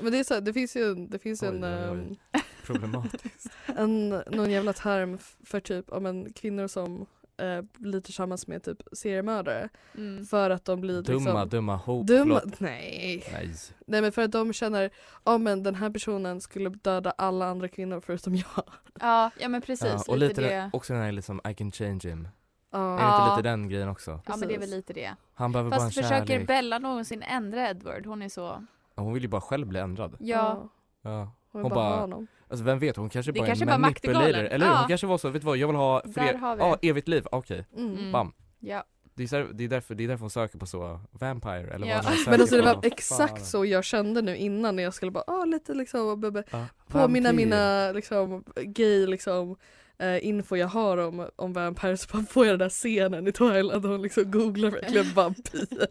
Men 0.00 0.12
det 0.12 0.18
är 0.18 0.24
så, 0.24 0.40
det 0.40 0.52
finns 0.52 0.76
ju 0.76 0.94
det 0.94 1.18
finns 1.18 1.42
Oj, 1.42 1.48
en, 1.48 1.64
oj, 1.64 1.70
oj. 1.70 2.18
ehm, 2.32 2.42
Problematiskt. 2.66 3.46
en, 3.76 4.08
någon 4.08 4.50
jävla 4.50 4.72
term 4.72 5.18
för 5.44 5.60
typ 5.60 5.92
om 5.92 6.06
en 6.06 6.32
kvinnor 6.32 6.66
som 6.68 7.06
eh, 7.36 7.62
blir 7.78 8.00
tillsammans 8.00 8.46
med 8.46 8.62
typ 8.62 8.82
seriemördare 8.92 9.68
Mm. 9.94 10.24
för 10.26 10.50
att 10.50 10.64
de 10.64 10.80
blir 10.80 11.02
Dumma, 11.02 11.18
liksom 11.32 11.48
dumma 11.48 11.76
hot. 11.76 12.06
Dumma, 12.06 12.40
nej. 12.58 13.24
Nej. 13.32 13.54
Nej 13.86 14.02
men 14.02 14.12
för 14.12 14.22
att 14.22 14.32
de 14.32 14.52
känner, 14.52 14.90
ja 15.24 15.38
men 15.38 15.62
den 15.62 15.74
här 15.74 15.90
personen 15.90 16.40
skulle 16.40 16.68
döda 16.70 17.10
alla 17.10 17.46
andra 17.46 17.68
kvinnor 17.68 18.00
förutom 18.00 18.34
jag. 18.34 18.64
Ja, 19.00 19.30
ja 19.40 19.48
men 19.48 19.62
precis. 19.62 19.86
Ja, 19.92 20.02
och 20.08 20.18
lite 20.18 20.40
det. 20.40 20.48
den, 20.48 20.70
också 20.72 20.92
den 20.92 21.02
här 21.02 21.12
liksom 21.12 21.40
I 21.50 21.54
can 21.54 21.72
change 21.72 22.00
him. 22.02 22.28
Ja. 22.72 22.98
Är 22.98 23.06
det 23.18 23.24
inte 23.24 23.36
lite 23.36 23.48
den 23.48 23.68
grejen 23.68 23.88
också? 23.88 24.20
Ja 24.26 24.36
men 24.36 24.48
det 24.48 24.54
är 24.54 24.58
väl 24.58 24.70
lite 24.70 24.92
det. 24.92 25.14
Han 25.34 25.52
behöver 25.52 25.70
bara 25.70 25.76
en 25.76 25.82
Fast 25.82 25.94
försöker 25.96 26.26
kärlek. 26.26 26.46
Bella 26.46 26.78
någonsin 26.78 27.22
ändra 27.22 27.68
Edward? 27.70 28.06
Hon 28.06 28.22
är 28.22 28.28
så... 28.28 28.64
Ja, 28.94 29.02
Hon 29.02 29.12
vill 29.14 29.22
ju 29.22 29.28
bara 29.28 29.40
själv 29.40 29.66
bli 29.66 29.80
ändrad. 29.80 30.16
Ja. 30.20 30.68
Ja. 31.02 31.32
Hon, 31.52 31.62
Hon 31.62 31.70
bara, 31.70 31.74
bara- 31.74 31.90
ha 31.94 32.00
honom. 32.00 32.26
Alltså 32.48 32.64
vem 32.64 32.78
vet, 32.78 32.96
hon 32.96 33.08
kanske 33.10 33.32
Det 33.32 33.38
bara 33.40 33.46
kanske 33.46 33.64
är 33.64 33.66
bara 33.66 33.78
manipulator. 33.78 34.28
Eller? 34.34 34.66
Ja. 34.66 34.76
Hon 34.78 34.88
kanske 34.88 35.06
var 35.06 35.18
så, 35.18 35.28
vet 35.28 35.42
du 35.42 35.46
vad, 35.46 35.56
jag 35.56 35.66
vill 35.66 35.76
ha 35.76 36.02
fler, 36.14 36.38
ja 36.42 36.76
det. 36.80 36.88
evigt 36.88 37.08
liv, 37.08 37.26
okej. 37.32 37.66
Mm. 37.76 37.96
Mm. 37.96 38.12
Bam. 38.12 38.32
Ja. 38.60 38.84
Det 39.14 39.32
är, 39.32 39.48
det, 39.52 39.64
är 39.64 39.68
därför, 39.68 39.94
det 39.94 40.04
är 40.04 40.08
därför 40.08 40.20
hon 40.20 40.30
söker 40.30 40.58
på 40.58 40.66
så, 40.66 41.00
Vampire 41.10 41.74
eller 41.74 41.86
Ja. 41.86 41.96
vad 41.96 42.04
hon 42.04 42.14
söker 42.16 42.30
Men 42.30 42.40
alltså 42.40 42.56
det 42.56 42.62
på. 42.62 42.68
var 42.68 42.74
Vad 42.74 42.84
exakt 42.84 43.32
fan. 43.36 43.44
så 43.46 43.64
jag 43.64 43.84
kände 43.84 44.22
nu 44.22 44.36
innan 44.36 44.76
när 44.76 44.82
jag 44.82 44.94
skulle 44.94 45.10
bara, 45.12 45.24
ah, 45.26 45.44
lite 45.44 45.74
liksom 45.74 46.20
be- 46.20 46.30
be- 46.30 46.44
Ja. 46.50 46.66
påminna 46.88 47.28
Vampyr. 47.28 47.44
mina 47.46 47.92
liksom 47.92 48.44
gay 48.56 49.06
liksom 49.06 49.56
eh, 50.02 50.26
info 50.26 50.56
jag 50.56 50.68
har 50.68 50.96
om, 50.98 51.28
om 51.36 51.52
vampires 51.52 52.00
så 52.00 52.08
bara 52.16 52.22
får 52.26 52.46
jag 52.46 52.52
den 52.52 52.58
där 52.58 52.68
scenen 52.68 53.26
i 53.26 53.32
Twilight 53.32 53.84
och 53.84 53.90
hon 53.90 54.02
liksom 54.02 54.30
googlar 54.30 54.70
verkligen 54.70 55.06
vampyrer. 55.14 55.88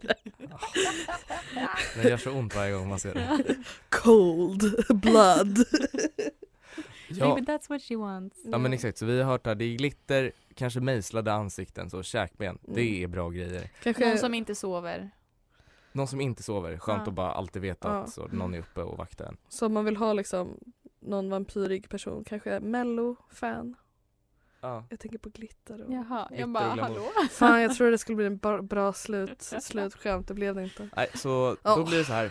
Det 2.02 2.08
gör 2.08 2.16
så 2.16 2.30
ont 2.32 2.54
varje 2.56 2.72
gång 2.72 2.88
man 2.88 2.98
ser 2.98 3.14
det. 3.14 3.54
Cold 3.88 4.74
blood. 4.88 5.58
Ja, 7.14 7.34
Maybe 7.34 7.52
that's 7.52 7.68
what 7.68 7.82
she 7.82 7.96
wants. 7.96 8.36
ja 8.44 8.58
men 8.58 8.72
exakt, 8.72 8.98
så 8.98 9.06
vi 9.06 9.20
har 9.22 9.30
hört 9.30 9.44
där, 9.44 9.54
det 9.54 9.64
är 9.64 9.76
glitter, 9.76 10.32
kanske 10.54 10.80
mejslade 10.80 11.32
ansikten, 11.32 11.90
så 11.90 12.02
käkben. 12.02 12.58
Det 12.62 12.80
Mm. 12.88 13.02
är 13.02 13.06
bra 13.06 13.30
grejer. 13.30 13.70
Kanske, 13.82 14.08
Någon 14.08 14.18
som 14.18 14.34
inte 14.34 14.54
sover. 14.54 15.10
Någon 15.92 16.08
som 16.08 16.20
inte 16.20 16.42
sover, 16.42 16.78
skönt 16.78 17.02
Ja. 17.04 17.08
att 17.08 17.14
bara 17.14 17.32
alltid 17.32 17.62
veta 17.62 17.88
Ja. 17.88 17.94
att 17.94 18.12
så, 18.12 18.26
någon 18.32 18.54
är 18.54 18.58
uppe 18.58 18.82
och 18.82 18.98
vaktar 18.98 19.24
en. 19.26 19.36
så 19.48 19.66
om 19.66 19.72
man 19.72 19.84
vill 19.84 19.96
ha 19.96 20.12
liksom 20.12 20.56
någon 21.00 21.30
vampyrig 21.30 21.88
person, 21.88 22.24
kanske 22.24 22.60
mello-fan. 22.60 23.74
Ja. 24.62 24.84
Jag 24.88 25.00
tänker 25.00 25.18
på 25.18 25.28
glitter 25.28 25.82
och... 25.82 25.92
Jaha, 25.92 26.26
Glitter 26.28 26.40
jag 26.40 26.48
och 26.48 26.52
bara 26.52 26.74
glamour. 26.74 26.94
hallå? 26.94 27.28
Fan 27.30 27.62
jag 27.62 27.76
tror 27.76 27.90
det 27.90 27.98
skulle 27.98 28.16
bli 28.16 28.26
en 28.26 28.36
bra, 28.36 28.62
bra 28.62 28.92
slut, 28.92 29.42
slutskämt, 29.42 30.28
det 30.28 30.34
blev 30.34 30.54
det 30.54 30.62
inte. 30.62 30.88
Nej, 30.96 31.08
så 31.14 31.56
då 31.62 31.84
blir 31.84 31.98
det 31.98 32.04
så 32.04 32.12
här. 32.12 32.30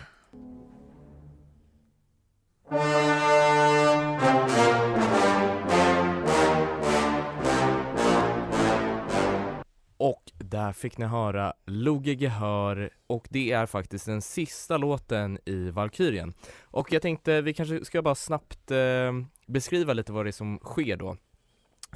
Där 10.52 10.72
fick 10.72 10.98
ni 10.98 11.06
höra 11.06 11.52
Loge 11.66 12.12
Gehör 12.12 12.90
och 13.06 13.26
det 13.30 13.52
är 13.52 13.66
faktiskt 13.66 14.06
den 14.06 14.22
sista 14.22 14.76
låten 14.76 15.38
i 15.44 15.70
Valkyrien. 15.70 16.34
Och 16.62 16.92
jag 16.92 17.02
tänkte 17.02 17.40
vi 17.40 17.54
kanske 17.54 17.84
ska 17.84 18.02
bara 18.02 18.14
snabbt 18.14 18.70
eh, 18.70 19.12
beskriva 19.46 19.92
lite 19.92 20.12
vad 20.12 20.26
det 20.26 20.30
är 20.30 20.32
som 20.32 20.58
sker 20.58 20.96
då. 20.96 21.16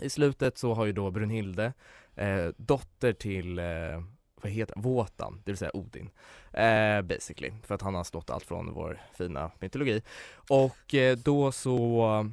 I 0.00 0.10
slutet 0.10 0.58
så 0.58 0.74
har 0.74 0.86
ju 0.86 0.92
då 0.92 1.10
Brunhilde, 1.10 1.72
eh, 2.14 2.46
dotter 2.56 3.12
till 3.12 3.58
eh, 3.58 4.02
vad 4.42 4.52
heter 4.52 4.74
Våtan, 4.80 5.42
det 5.44 5.50
vill 5.50 5.58
säga 5.58 5.76
Odin, 5.76 6.10
eh, 6.52 7.02
basically, 7.02 7.52
för 7.62 7.74
att 7.74 7.82
han 7.82 7.94
har 7.94 8.04
stått 8.04 8.30
allt 8.30 8.44
från 8.44 8.72
vår 8.72 9.00
fina 9.14 9.50
mytologi. 9.58 10.02
Och 10.48 10.94
eh, 10.94 11.16
då 11.16 11.52
så, 11.52 12.30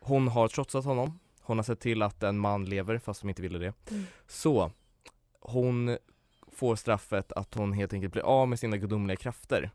hon 0.00 0.28
har 0.28 0.48
trotsat 0.48 0.84
honom, 0.84 1.18
hon 1.40 1.58
har 1.58 1.64
sett 1.64 1.80
till 1.80 2.02
att 2.02 2.22
en 2.22 2.38
man 2.38 2.64
lever 2.64 2.98
fast 2.98 3.20
de 3.20 3.28
inte 3.28 3.42
ville 3.42 3.58
det. 3.58 3.72
Mm. 3.90 4.06
Så, 4.26 4.70
hon 5.40 5.98
får 6.52 6.76
straffet 6.76 7.32
att 7.32 7.54
hon 7.54 7.72
helt 7.72 7.92
enkelt 7.92 8.12
blir 8.12 8.22
av 8.22 8.48
med 8.48 8.58
sina 8.58 8.76
gudomliga 8.76 9.16
krafter. 9.16 9.70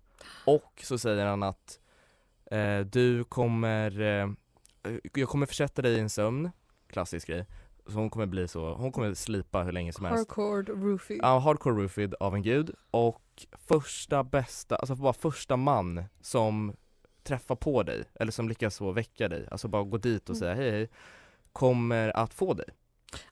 Och 0.45 0.81
så 0.83 0.97
säger 0.97 1.25
han 1.25 1.43
att 1.43 1.79
eh, 2.51 2.79
du 2.79 3.23
kommer, 3.23 4.01
eh, 4.01 4.29
jag 5.13 5.29
kommer 5.29 5.45
försätta 5.45 5.81
dig 5.81 5.93
i 5.93 5.99
en 5.99 6.09
sömn, 6.09 6.51
klassisk 6.93 7.27
grej. 7.27 7.45
Så 7.87 7.93
hon 7.93 8.09
kommer 8.09 8.25
bli 8.25 8.47
så, 8.47 8.73
hon 8.73 8.91
kommer 8.91 9.13
slipa 9.13 9.63
hur 9.63 9.71
länge 9.71 9.93
som 9.93 10.05
helst. 10.05 10.17
Hardcore 10.29 10.61
roofie. 10.63 11.19
Ja, 11.21 11.39
hardcore 11.39 11.75
roofied 11.83 12.15
av 12.19 12.35
en 12.35 12.41
gud 12.41 12.71
och 12.91 13.45
första 13.51 14.23
bästa, 14.23 14.75
alltså 14.75 14.95
bara 14.95 15.13
första 15.13 15.57
man 15.57 16.03
som 16.21 16.75
träffar 17.23 17.55
på 17.55 17.83
dig 17.83 18.03
eller 18.15 18.31
som 18.31 18.49
lyckas 18.49 18.75
så 18.75 18.91
väcka 18.91 19.29
dig, 19.29 19.47
alltså 19.51 19.67
bara 19.67 19.83
gå 19.83 19.97
dit 19.97 20.29
och 20.29 20.35
Mm. 20.35 20.39
säga 20.39 20.53
hej 20.53 20.71
hej 20.71 20.89
kommer 21.51 22.17
att 22.17 22.33
få 22.33 22.53
dig. 22.53 22.65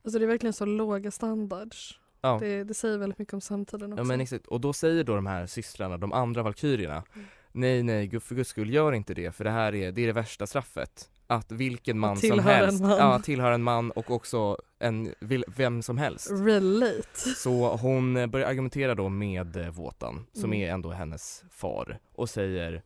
Alltså 0.03 0.19
det 0.19 0.25
är 0.25 0.27
verkligen 0.27 0.53
så 0.53 0.65
låga 0.65 1.11
standards. 1.11 1.99
Ja. 2.21 2.37
Det, 2.41 2.63
det 2.63 2.73
säger 2.73 2.97
väldigt 2.97 3.19
mycket 3.19 3.33
om 3.33 3.41
samtiden 3.41 3.93
också. 3.93 4.01
Ja 4.01 4.07
men 4.07 4.21
exakt, 4.21 4.47
och 4.47 4.61
då 4.61 4.73
säger 4.73 5.03
då 5.03 5.15
de 5.15 5.25
här 5.25 5.45
systrarna, 5.47 5.97
de 5.97 6.13
andra 6.13 6.43
valkyrierna 6.43 7.03
Mm. 7.15 7.27
Nej 7.53 7.83
nej, 7.83 8.19
för 8.19 8.35
guds 8.35 8.49
skull 8.49 8.69
gör 8.73 8.91
inte 8.93 9.13
det 9.13 9.31
för 9.35 9.43
det 9.43 9.49
här 9.49 9.75
är, 9.75 9.91
det 9.91 10.01
är 10.01 10.07
det 10.07 10.13
värsta 10.13 10.47
straffet 10.47 11.09
Att 11.31 11.51
vilken 11.51 11.99
man 11.99 12.17
som 12.17 12.39
helst, 12.39 12.81
man. 12.81 12.97
ja 12.97 13.19
tillhör 13.19 13.51
en 13.51 13.63
man 13.63 13.91
och 13.91 14.11
också 14.11 14.57
en, 14.79 15.13
vem 15.47 15.81
som 15.81 15.97
helst 15.97 16.31
Relate. 16.31 17.19
Så 17.37 17.75
hon 17.77 18.17
eh, 18.17 18.27
börjar 18.27 18.47
argumentera 18.49 18.95
då 18.95 19.09
med 19.09 19.57
eh, 19.57 19.69
Våtan, 19.69 20.25
som 20.33 20.43
Mm. 20.53 20.61
är 20.69 20.73
ändå 20.73 20.91
hennes 20.91 21.43
far 21.51 21.99
och 22.15 22.29
säger 22.29 22.83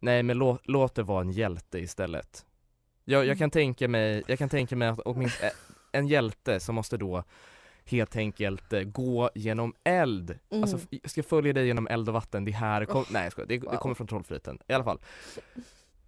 Nej 0.00 0.22
men 0.22 0.38
lå, 0.38 0.58
låt 0.64 0.94
det 0.94 1.02
vara 1.02 1.20
en 1.20 1.30
hjälte 1.30 1.78
istället 1.78 2.44
jag, 3.04 3.18
Mm. 3.18 3.28
jag 3.28 3.38
kan 3.38 3.50
tänka 3.50 3.88
mig, 3.88 4.22
jag 4.26 4.38
kan 4.38 4.48
tänka 4.48 4.76
mig 4.76 4.88
att 4.88 4.98
åtminstone 5.00 5.50
en 5.92 6.06
hjälte 6.06 6.60
som 6.60 6.74
måste 6.74 6.96
då 6.96 7.24
helt 7.84 8.16
enkelt 8.16 8.72
eh, 8.72 8.80
gå 8.82 9.30
genom 9.34 9.74
eld, 9.84 10.38
Mm. 10.50 10.62
alltså 10.62 10.76
f- 10.76 10.98
jag 11.02 11.10
ska 11.10 11.22
följa 11.22 11.52
dig 11.52 11.66
genom 11.66 11.86
eld 11.88 12.08
och 12.08 12.14
vatten, 12.14 12.44
det 12.44 12.50
här 12.52 12.84
kom, 12.84 13.00
Oh, 13.02 13.06
nej 13.10 13.22
jag 13.22 13.32
skojar, 13.32 13.46
det, 13.48 13.58
det 13.58 13.66
wow. 13.66 13.76
kommer 13.76 13.94
från 13.94 14.06
Trollflöjten 14.06 14.58
i 14.68 14.72
alla 14.72 14.84
fall 14.84 14.98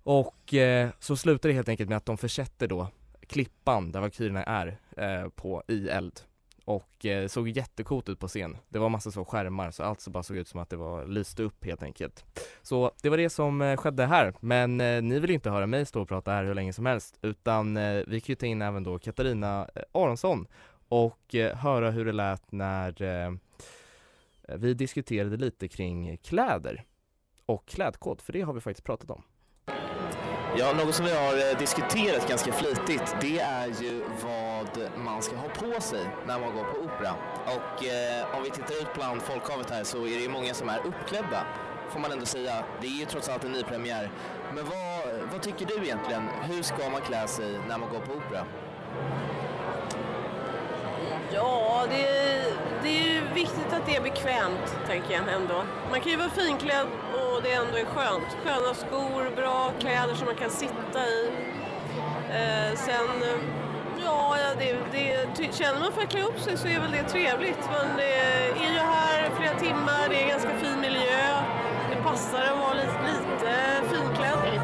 och 0.09 0.55
eh, 0.55 0.91
så 0.99 1.17
slutar 1.17 1.49
det 1.49 1.55
helt 1.55 1.69
enkelt 1.69 1.89
med 1.89 1.97
att 1.97 2.07
de 2.07 2.19
försätter 2.19 2.67
då 2.67 2.89
klippan 3.27 3.93
där 3.93 4.01
valkyrierna 4.01 4.45
är 4.45 4.79
eh, 4.97 5.29
på 5.29 5.63
i 5.69 5.89
eld 5.89 6.21
och 6.65 7.07
eh, 7.07 7.29
såg 7.29 7.49
jättecoolt 7.49 8.09
ut 8.09 8.19
på 8.19 8.29
scen. 8.29 8.57
Det 8.69 8.79
var 8.79 8.89
massa 8.89 9.11
så 9.11 9.25
skärmar 9.25 9.71
så 9.71 9.83
allt 9.83 10.01
så 10.01 10.11
bara 10.11 10.23
såg 10.23 10.37
ut 10.37 10.49
som 10.49 10.61
att 10.61 10.71
det 10.71 10.77
var 10.77 11.07
lyste 11.07 11.43
upp 11.43 11.65
helt 11.65 11.83
enkelt. 11.83 12.25
Så 12.63 12.93
det 13.03 13.09
var 13.09 13.17
det 13.17 13.31
som 13.31 13.63
eh, 13.63 13.77
skedde 13.77 14.07
här, 14.07 14.35
men 14.41 14.81
eh, 14.81 15.03
ni 15.03 15.19
vill 15.19 15.31
inte 15.31 15.51
höra 15.51 15.67
mig 15.67 15.87
stå 15.87 16.03
och 16.03 16.09
prata 16.09 16.31
här 16.31 16.45
hur 16.45 16.55
länge 16.55 16.73
som 16.73 16.87
helst 16.87 17.19
utan 17.23 17.77
eh, 17.77 18.03
vi 18.07 18.21
kan 18.21 18.33
ju 18.33 18.37
ta 18.37 18.47
in 18.47 18.63
även 18.63 18.83
då 18.83 18.99
Katarina 18.99 19.69
eh, 19.75 19.83
Aronsson 19.93 20.47
och 20.89 21.35
eh, 21.35 21.57
höra 21.57 21.91
hur 21.91 22.05
det 22.05 22.13
lät 22.13 22.53
när 22.53 23.03
eh, 23.03 23.33
vi 24.57 24.75
diskuterade 24.75 25.37
lite 25.37 25.69
kring 25.69 26.17
kläder 26.17 26.85
och 27.47 27.67
klädkod, 27.67 28.21
för 28.21 28.33
det 28.33 28.41
har 28.41 28.53
vi 28.53 28.61
faktiskt 28.61 28.87
pratat 28.87 29.11
om. 29.11 29.23
Ja, 30.59 30.73
något 30.73 30.95
som 30.95 31.05
vi 31.05 31.13
har 31.13 31.35
eh, 31.35 31.59
diskuterat 31.59 32.29
ganska 32.29 32.53
flitigt 32.53 33.17
det 33.21 33.39
är 33.39 33.67
ju 33.67 34.03
vad 34.23 34.91
man 34.97 35.23
ska 35.23 35.37
ha 35.37 35.49
på 35.49 35.81
sig 35.81 36.01
när 36.27 36.39
man 36.39 36.55
går 36.55 36.65
på 36.65 36.79
opera. 36.79 37.15
Och 37.45 37.85
eh, 37.85 38.37
om 38.37 38.43
vi 38.43 38.51
tittar 38.51 38.75
ut 38.75 38.95
bland 38.95 39.23
folkhavet 39.23 39.71
här 39.71 39.85
så 39.85 39.99
är 39.99 40.11
det 40.11 40.23
ju 40.23 40.29
många 40.29 40.55
som 40.55 40.69
är 40.69 40.79
uppklädda, 40.87 41.47
får 41.91 42.01
man 42.01 42.13
ändå 42.13 42.27
säga. 42.27 42.65
Det 42.81 42.87
är 42.87 42.91
ju 43.01 43.05
trots 43.05 43.29
allt 43.29 43.45
en 43.45 43.53
ny 43.53 43.63
premiär. 43.63 44.11
Men 44.55 44.65
vad, 44.65 45.31
vad 45.33 45.43
tycker 45.43 45.67
du 45.67 45.75
egentligen? 45.85 46.29
Hur 46.43 46.63
ska 46.63 46.91
man 46.91 47.01
klä 47.01 47.29
sig 47.29 47.59
när 47.69 47.79
man 47.79 47.89
går 47.91 48.01
på 48.01 48.13
opera? 48.13 48.45
Ja, 51.33 51.87
det, 51.91 52.09
är 52.09 52.16
att 53.87 53.93
det 53.93 53.97
är 53.97 54.03
bekvämt, 54.03 54.77
tänker 54.87 55.13
jag 55.13 55.35
ändå. 55.35 55.65
Man 55.91 56.01
kan 56.01 56.11
ju 56.11 56.17
vara 56.17 56.31
finklädd 56.31 56.87
och 57.15 57.43
det 57.43 57.53
ändå 57.53 57.77
är 57.79 57.85
skönt. 57.85 58.37
Sköna 58.45 58.75
skor, 58.75 59.37
bra 59.37 59.73
kläder 59.81 60.15
som 60.15 60.27
man 60.27 60.35
kan 60.35 60.51
sitta 60.51 61.01
i. 61.07 61.31
Eh, 62.31 62.77
sen, 62.77 63.09
eh, 63.23 63.39
ja, 64.05 64.37
det, 64.59 64.77
det, 65.37 65.55
känner 65.55 65.81
man 65.81 65.93
för 65.93 66.03
att 66.03 66.11
klä 66.11 66.23
upp 66.23 66.41
sig 66.41 66.57
så 66.57 66.69
är 66.69 66.81
väl 66.81 66.91
det 66.91 67.03
trevligt. 67.03 67.69
Men 67.73 67.97
det 67.97 68.15
är 68.65 68.73
ju 68.73 68.79
här 68.79 69.31
flera 69.39 69.59
timmar, 69.59 70.09
det 70.09 70.23
är 70.23 70.29
ganska 70.29 70.51
fin 70.59 70.81
miljö. 70.81 71.27
Det 71.91 72.03
passar 72.03 72.43
att 72.43 72.59
vara 72.59 72.75
lite, 72.75 72.99
lite 73.09 73.53
finklädd. 73.91 74.61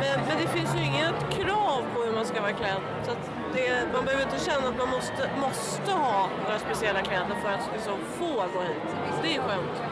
Men, 0.00 0.20
men 0.28 0.36
det 0.42 0.48
finns 0.48 0.74
ju 0.76 0.84
inget 0.84 1.20
krav 1.30 1.82
på 1.94 2.00
hur 2.02 2.12
man 2.12 2.26
ska 2.26 2.40
vara 2.40 2.52
klädd. 2.52 2.82
Så 3.04 3.10
att 3.10 3.37
det, 3.54 3.92
man 3.92 4.04
behöver 4.04 4.24
inte 4.24 4.44
känna 4.44 4.68
att 4.68 4.78
man 4.78 4.88
måste, 4.88 5.30
måste 5.40 5.92
ha 5.92 6.28
några 6.44 6.58
speciella 6.58 7.02
kläder 7.02 7.36
för 7.42 7.48
att 7.48 7.70
liksom 7.72 7.98
få 8.18 8.34
gå 8.54 8.60
hit. 8.60 8.88
Det 9.22 9.36
är 9.36 9.40
skönt. 9.40 9.82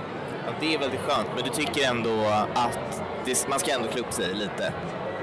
Ja, 0.46 0.52
det 0.60 0.74
är 0.74 0.78
väldigt 0.78 1.00
skönt, 1.00 1.28
men 1.34 1.44
du 1.44 1.50
tycker 1.50 1.88
ändå 1.90 2.24
att 2.54 3.02
det, 3.24 3.48
man 3.48 3.58
ska 3.58 3.72
ändå 3.72 3.88
klä 3.88 4.00
upp 4.00 4.12
sig 4.12 4.34
lite. 4.34 4.72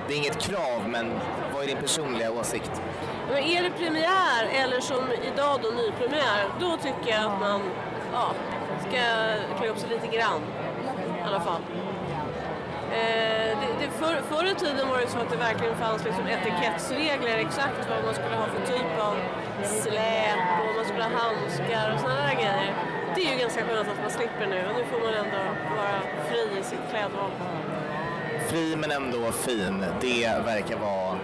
Det 0.08 0.14
är 0.14 0.18
inget 0.18 0.40
krav, 0.42 0.90
men 0.90 1.12
vad 1.54 1.64
är 1.64 1.68
din 1.68 1.78
personliga 1.78 2.32
åsikt? 2.32 2.72
Men 3.30 3.44
är 3.44 3.64
det 3.64 3.70
premiär 3.70 4.46
eller 4.52 4.80
som 4.80 5.12
idag 5.34 5.60
då 5.64 5.70
nypremiär, 5.70 6.46
då 6.60 6.78
tycker 6.78 7.12
jag 7.12 7.32
att 7.32 7.40
man 7.40 7.62
ja, 8.14 8.32
ska 8.80 9.00
klä 9.60 9.70
upp 9.70 9.78
sig 9.78 9.90
lite 9.90 10.18
grann 10.18 10.42
i 11.20 11.22
alla 11.28 11.40
fall. 11.40 11.62
Förr 14.44 14.52
i 14.52 14.56
tiden 14.56 14.88
var 14.90 14.98
det 14.98 15.08
så 15.08 15.18
att 15.18 15.30
det 15.30 15.38
verkligen 15.38 15.76
fanns 15.76 16.04
liksom 16.06 16.28
etikettsregler 16.28 17.38
exakt 17.38 17.90
vad 17.90 18.04
man 18.06 18.14
skulle 18.14 18.36
ha 18.36 18.46
för 18.46 18.66
typ 18.74 18.92
av 19.08 19.16
släp 19.66 20.40
och 20.62 20.76
man 20.76 20.86
skulle 20.86 21.04
ha 21.04 21.12
handskar 21.24 21.94
och 21.94 22.00
sådana 22.00 22.22
där 22.28 22.36
grejer. 22.36 22.74
Det 23.16 23.22
är 23.28 23.32
ju 23.34 23.40
ganska 23.40 23.62
skönt 23.66 23.88
att 23.88 24.02
man 24.02 24.12
slipper 24.12 24.48
nu 24.48 24.60
och 24.70 24.76
nu 24.78 24.84
får 24.92 25.00
man 25.06 25.14
ändå 25.24 25.42
vara 25.78 26.00
fri 26.30 26.60
i 26.60 26.64
sitt 26.64 26.86
klädval. 26.92 27.32
Fri 28.50 28.76
men 28.76 28.92
ändå 28.92 29.32
fin, 29.32 29.86
det 30.02 30.46
verkar 30.46 30.78
vara 30.78 31.18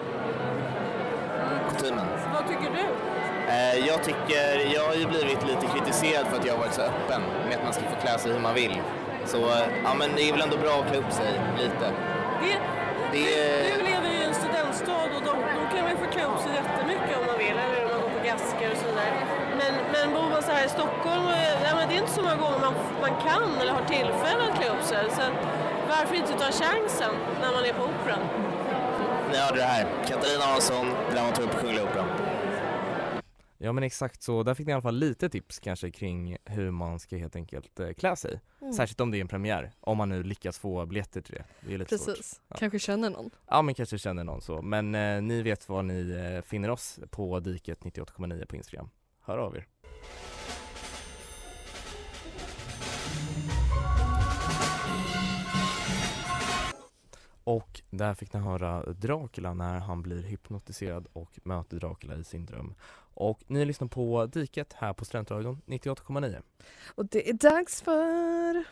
kutymen. 1.69 2.07
Vad 2.33 2.47
tycker 2.47 2.69
du? 2.77 2.85
Eh, 3.53 3.87
Jag 3.87 4.03
tycker, 4.03 4.73
jag 4.75 4.83
har 4.87 4.95
ju 4.95 5.05
blivit 5.05 5.47
lite 5.47 5.65
kritiserad 5.73 6.27
för 6.27 6.37
att 6.37 6.45
jag 6.45 6.53
har 6.53 6.59
varit 6.59 6.73
så 6.73 6.81
öppen 6.81 7.21
med 7.47 7.57
att 7.57 7.63
man 7.63 7.73
ska 7.73 7.81
få 7.83 7.95
klä 8.01 8.19
sig 8.19 8.31
hur 8.31 8.39
man 8.39 8.53
vill. 8.53 8.81
Så 9.25 9.37
ja, 9.83 9.93
men 9.99 10.09
det 10.15 10.29
är 10.29 10.31
väl 10.31 10.41
ändå 10.41 10.57
bra 10.57 10.73
att 10.79 10.91
klä 10.91 10.97
upp 10.97 11.11
sig 11.11 11.31
lite. 11.57 11.93
Det, 13.11 13.23
är- 13.39 13.77
du 13.77 13.83
lever 13.89 14.09
ju 14.13 14.17
i 14.21 14.25
en 14.29 14.33
studentstad 14.43 15.03
och 15.15 15.21
de, 15.29 15.33
de 15.57 15.61
kan 15.75 15.85
väl 15.87 15.97
få 16.03 16.07
klä 16.13 16.23
upp 16.29 16.39
sig 16.43 16.51
jättemycket 16.61 17.13
om 17.19 17.25
man 17.31 17.37
vill, 17.43 17.57
eller 17.63 17.79
om 17.85 17.89
man 17.93 18.01
går 18.03 18.09
på 18.17 18.21
gasker 18.29 18.67
och 18.73 18.79
sådär. 18.85 19.11
Men, 19.61 19.73
men 19.93 20.05
bor 20.15 20.29
man 20.33 20.41
så 20.47 20.51
här 20.51 20.65
i 20.65 20.69
Stockholm, 20.77 21.25
eh, 21.27 21.53
ja, 21.67 21.71
men 21.77 21.83
det 21.89 21.93
är 21.95 21.99
inte 22.05 22.15
så 22.19 22.21
många 22.21 22.35
gånger 22.43 22.59
man, 22.67 22.73
man 23.05 23.13
kan 23.27 23.49
eller 23.61 23.73
har 23.79 23.85
tillfälle 23.95 24.41
att 24.49 24.55
klä 24.59 24.67
upp 24.75 24.83
sig. 24.93 25.03
Så 25.17 25.21
varför 25.93 26.15
inte 26.15 26.33
ta 26.43 26.49
chansen 26.63 27.13
när 27.41 27.51
man 27.55 27.63
är 27.69 27.73
på 27.79 27.83
Operan? 27.91 28.23
Ni 29.31 29.37
hörde 29.37 29.57
det 29.57 29.63
här. 29.75 29.85
Katarina 30.07 30.43
Hansson, 30.51 30.95
dramaturg 31.13 31.47
på 31.47 31.57
Kungliga 31.57 31.83
Operan. 31.83 32.07
Ja 33.61 33.71
men 33.73 33.83
exakt 33.83 34.23
så, 34.23 34.43
där 34.43 34.53
fick 34.53 34.67
ni 34.67 34.71
i 34.71 34.73
alla 34.73 34.81
fall 34.81 34.95
lite 34.95 35.29
tips 35.29 35.59
kanske 35.59 35.91
kring 35.91 36.37
hur 36.45 36.71
man 36.71 36.99
ska 36.99 37.17
helt 37.17 37.35
enkelt 37.35 37.79
eh, 37.79 37.93
klä 37.93 38.15
sig. 38.15 38.39
Mm. 38.61 38.73
Särskilt 38.73 38.99
om 38.99 39.11
det 39.11 39.17
är 39.17 39.21
en 39.21 39.27
premiär, 39.27 39.71
om 39.79 39.97
man 39.97 40.09
nu 40.09 40.23
lyckas 40.23 40.59
få 40.59 40.85
biljetter 40.85 41.21
till 41.21 41.33
det. 41.35 41.43
Det 41.61 41.73
är 41.73 41.77
lite 41.77 41.97
svårt. 41.97 42.07
Precis. 42.07 42.41
Ja. 42.47 42.55
Kanske 42.59 42.79
känner 42.79 43.09
någon. 43.09 43.29
Ja 43.47 43.61
men 43.61 43.75
kanske 43.75 43.97
känner 43.97 44.23
någon 44.23 44.41
så, 44.41 44.61
men 44.61 44.95
eh, 44.95 45.21
ni 45.21 45.41
vet 45.41 45.69
var 45.69 45.83
ni 45.83 46.11
eh, 46.11 46.41
finner 46.41 46.69
oss 46.69 46.99
på 47.09 47.39
diket 47.39 47.79
98,9 47.79 48.45
på 48.45 48.55
Instagram. 48.55 48.89
Hör 49.21 49.37
av 49.37 49.55
er. 49.55 49.67
Och 57.49 57.81
där 57.89 58.13
fick 58.13 58.33
ni 58.33 58.39
höra 58.39 58.83
Dracula 58.93 59.53
när 59.53 59.79
han 59.79 60.01
blir 60.01 60.23
hypnotiserad 60.23 61.07
och 61.13 61.39
möter 61.43 61.77
Dracula 61.77 62.15
i 62.15 62.23
sin 62.23 62.45
dröm. 62.45 62.75
Och 63.13 63.39
ni 63.47 63.65
lyssnar 63.65 63.87
på 63.87 64.25
Diket 64.25 64.73
här 64.73 64.93
på 64.93 65.05
Studentradion 65.05 65.61
98,9. 65.65 66.41
Och 66.95 67.05
det 67.05 67.29
är 67.29 67.33
dags 67.33 67.81
för... 67.81 68.63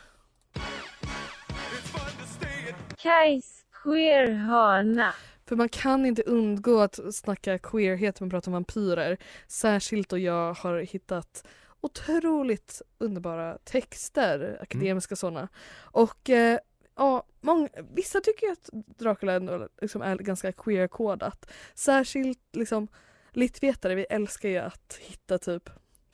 Kajs 2.97 3.65
queerhörna. 3.83 5.13
För 5.45 5.55
man 5.55 5.69
kan 5.69 6.05
inte 6.05 6.21
undgå 6.21 6.79
att 6.79 7.15
snacka 7.15 7.59
queerhet 7.59 8.19
när 8.19 8.25
man 8.25 8.29
pratar 8.29 8.49
om 8.49 8.53
vampyrer. 8.53 9.17
Särskilt 9.47 10.09
då 10.09 10.17
jag 10.17 10.53
har 10.53 10.79
hittat 10.79 11.47
otroligt 11.81 12.81
underbara 12.97 13.57
texter, 13.63 14.57
akademiska 14.61 15.15
sådana. 15.15 15.47
Och 15.75 16.29
eh, 16.29 16.59
ja, 16.97 17.23
många, 17.41 17.69
vissa 17.93 18.21
tycker 18.21 18.47
ju 18.47 18.53
att 18.53 18.69
Dracula 18.71 19.33
ändå 19.33 19.67
liksom 19.81 20.01
är 20.01 20.15
ganska 20.15 20.51
queer-kodat. 20.51 21.51
Särskilt 21.75 22.39
liksom 22.53 22.87
littvetare, 23.31 23.95
vi 23.95 24.03
älskar 24.03 24.49
ju 24.49 24.57
att 24.57 24.97
hitta 24.99 25.37
typ 25.37 25.69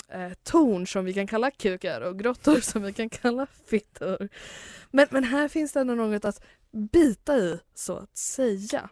eh, 0.07 0.31
torn 0.43 0.87
som 0.87 1.05
vi 1.05 1.13
kan 1.13 1.27
kalla 1.27 1.51
kukar 1.51 2.01
och 2.01 2.19
grottor 2.19 2.59
som 2.59 2.83
vi 2.83 2.93
kan 2.93 3.09
kalla 3.09 3.47
fittor. 3.65 4.29
Men, 4.91 5.07
men 5.11 5.23
här 5.23 5.47
finns 5.47 5.73
det 5.73 5.79
ändå 5.79 5.95
något 5.95 6.25
att 6.25 6.43
bita 6.71 7.37
i, 7.37 7.59
så 7.73 7.97
att 7.97 8.17
säga. 8.17 8.89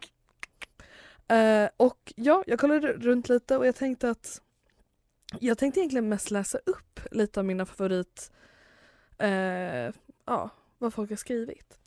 Eh, 1.28 1.68
och 1.76 2.12
ja, 2.16 2.44
jag 2.46 2.58
kollade 2.58 2.92
runt 2.92 3.28
lite 3.28 3.56
och 3.56 3.66
jag 3.66 3.76
tänkte 3.76 4.10
att 4.10 4.40
jag 5.40 5.58
tänkte 5.58 5.80
egentligen 5.80 6.08
mest 6.08 6.30
läsa 6.30 6.58
upp 6.66 7.00
lite 7.10 7.40
av 7.40 7.46
mina 7.46 7.66
favorit, 7.66 8.32
eh, 9.18 9.94
ja, 10.26 10.50
vad 10.82 10.94
folk 10.94 11.10
har 11.10 11.16
skrivit. 11.16 11.78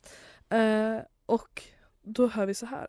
Uh, 0.54 0.98
och 1.26 1.62
då 2.02 2.26
hör 2.26 2.46
vi 2.46 2.54
så 2.54 2.66
här. 2.66 2.86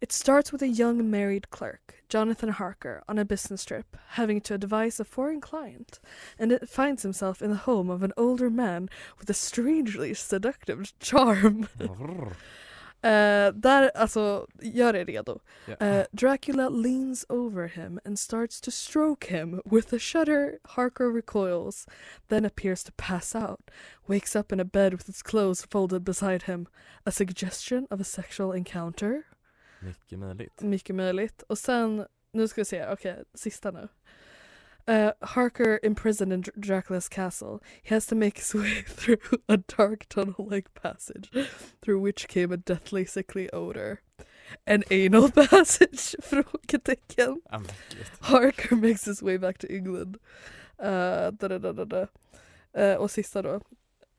It 0.00 0.12
starts 0.12 0.52
with 0.52 0.62
a 0.62 0.66
young 0.66 1.10
married 1.10 1.50
clerk, 1.50 2.02
Jonathan 2.08 2.50
Harker, 2.50 3.02
on 3.08 3.18
a 3.18 3.24
business 3.24 3.64
trip, 3.64 3.96
having 4.08 4.40
to 4.42 4.54
advise 4.54 5.00
a 5.00 5.04
foreign 5.04 5.40
client, 5.40 6.00
and 6.38 6.52
it 6.52 6.68
finds 6.68 7.02
himself 7.02 7.42
in 7.42 7.50
the 7.50 7.56
home 7.56 7.88
of 7.90 8.02
an 8.02 8.12
older 8.16 8.50
man 8.50 8.90
with 9.18 9.30
a 9.30 9.34
strangely 9.34 10.12
seductive 10.14 10.92
charm. 11.00 11.68
Eh, 13.02 13.52
där, 13.52 13.90
alltså, 13.94 14.46
gör 14.62 14.94
er 14.94 15.04
redo. 15.04 15.40
Ja. 15.66 15.86
Eh, 15.86 16.06
Dracula 16.12 16.68
leans 16.68 17.26
over 17.28 17.68
him 17.68 18.00
and 18.04 18.18
starts 18.18 18.60
to 18.60 18.70
stroke 18.70 19.26
him. 19.26 19.60
With 19.64 19.94
a 19.94 19.98
shudder, 19.98 20.58
Harker 20.64 21.12
recoils, 21.12 21.86
then 22.28 22.44
appears 22.44 22.84
to 22.84 22.92
pass 22.96 23.34
out, 23.34 23.70
wakes 24.06 24.36
up 24.36 24.52
in 24.52 24.60
a 24.60 24.64
bed 24.64 24.92
with 24.92 25.06
his 25.06 25.22
clothes 25.22 25.66
folded 25.70 26.04
beside 26.04 26.42
him. 26.42 26.66
A 27.04 27.10
suggestion 27.10 27.86
of 27.90 28.00
a 28.00 28.04
sexual 28.04 28.52
encounter? 28.56 29.22
Mycket 29.80 30.18
möjligt. 30.18 30.62
Mycket 30.62 30.96
möjligt. 30.96 31.42
Och 31.42 31.58
sen, 31.58 32.06
nu 32.32 32.48
ska 32.48 32.60
vi 32.60 32.64
se, 32.64 32.86
okej, 32.86 33.24
sista 33.34 33.70
nu. 33.70 33.88
Uh, 34.88 35.12
Harker 35.22 35.80
imprisoned 35.82 36.32
in 36.32 36.42
Dr- 36.42 36.60
Dracula's 36.60 37.08
castle. 37.08 37.60
He 37.82 37.92
has 37.94 38.06
to 38.06 38.14
make 38.14 38.38
his 38.38 38.54
way 38.54 38.82
through 38.86 39.18
a 39.48 39.56
dark 39.56 40.08
tunnel-like 40.08 40.74
passage 40.74 41.30
through 41.82 42.00
which 42.00 42.28
came 42.28 42.52
a 42.52 42.56
deathly 42.56 43.04
sickly 43.04 43.50
odor. 43.50 44.00
An 44.66 44.84
anal 44.90 45.30
passage? 45.50 46.14
Frågetecken. 46.22 47.36
Ja, 47.50 47.58
men 47.58 47.66
gud. 47.90 48.06
Harker 48.20 48.76
makes 48.76 49.04
his 49.04 49.22
way 49.22 49.36
back 49.36 49.58
to 49.58 49.72
England. 49.74 50.18
Uh, 50.78 51.32
da, 51.32 51.48
da, 51.48 51.58
da, 51.58 51.72
da, 51.72 51.84
da. 51.84 52.06
Uh, 52.74 52.94
och 52.94 53.10
sista 53.10 53.42
då. 53.42 53.60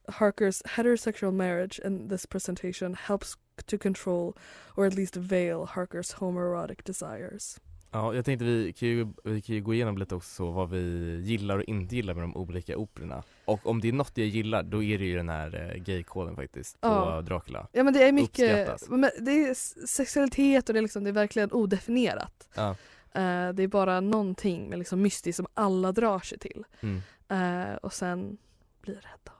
Harker's 0.10 0.62
heterosexual 0.66 1.32
marriage 1.32 1.80
in 1.80 2.08
this 2.08 2.26
presentation 2.26 2.94
helps 2.94 3.36
to 3.68 3.78
control 3.78 4.36
or 4.76 4.86
at 4.86 4.96
least 4.96 5.16
veil 5.16 5.66
Harker's 5.66 6.14
homoerotic 6.14 6.84
desires. 6.84 7.60
Ja, 7.92 8.14
jag 8.16 8.26
tänkte 8.26 8.46
vi 8.46 8.74
kan, 8.74 8.88
ju, 8.90 9.08
vi 9.24 9.42
kan 9.42 9.56
ju 9.56 9.62
gå 9.62 9.74
igenom 9.74 9.98
lite 9.98 10.16
också 10.16 10.30
så 10.36 10.52
vad 10.52 10.70
vi 10.70 11.16
gillar 11.24 11.58
och 11.58 11.64
inte 11.64 11.96
gillar 11.96 12.14
med 12.14 12.24
de 12.24 12.36
olika 12.36 12.78
operorna. 12.78 13.24
Och 13.46 13.68
om 13.68 13.82
det 13.82 13.88
är 13.88 13.94
något 13.94 14.18
jag 14.18 14.28
gillar 14.28 14.64
då 14.64 14.84
är 14.84 14.98
det 14.98 15.06
ju 15.06 15.16
den 15.18 15.30
här 15.30 15.72
eh, 15.76 15.84
gaykoden 15.84 16.36
faktiskt 16.36 16.82
på 16.82 16.88
Ja. 16.88 17.22
Dracula. 17.22 17.68
Ja 17.72 17.84
men 17.84 17.94
det 17.94 18.04
är 18.04 18.12
mycket, 18.12 18.90
men 18.90 19.10
det 19.20 19.32
är 19.32 19.54
sexualitet 19.88 20.70
och 20.70 20.74
det 20.74 20.80
är, 20.80 20.82
liksom, 20.82 21.04
det 21.04 21.10
är 21.10 21.14
verkligen 21.14 21.52
odefinierat. 21.52 22.48
Ja. 22.56 22.70
Eh, 23.14 23.54
det 23.54 23.64
är 23.64 23.68
bara 23.68 24.02
någonting 24.02 24.70
med 24.70 24.80
liksom 24.80 25.02
mystiskt 25.02 25.38
som 25.38 25.48
alla 25.54 25.92
drar 25.92 26.20
sig 26.20 26.40
till. 26.40 26.64
Mm. 26.82 27.02
Eh, 27.30 27.76
och 27.76 27.94
sen 27.94 28.38
blir 28.82 28.96
rädda. 28.96 29.32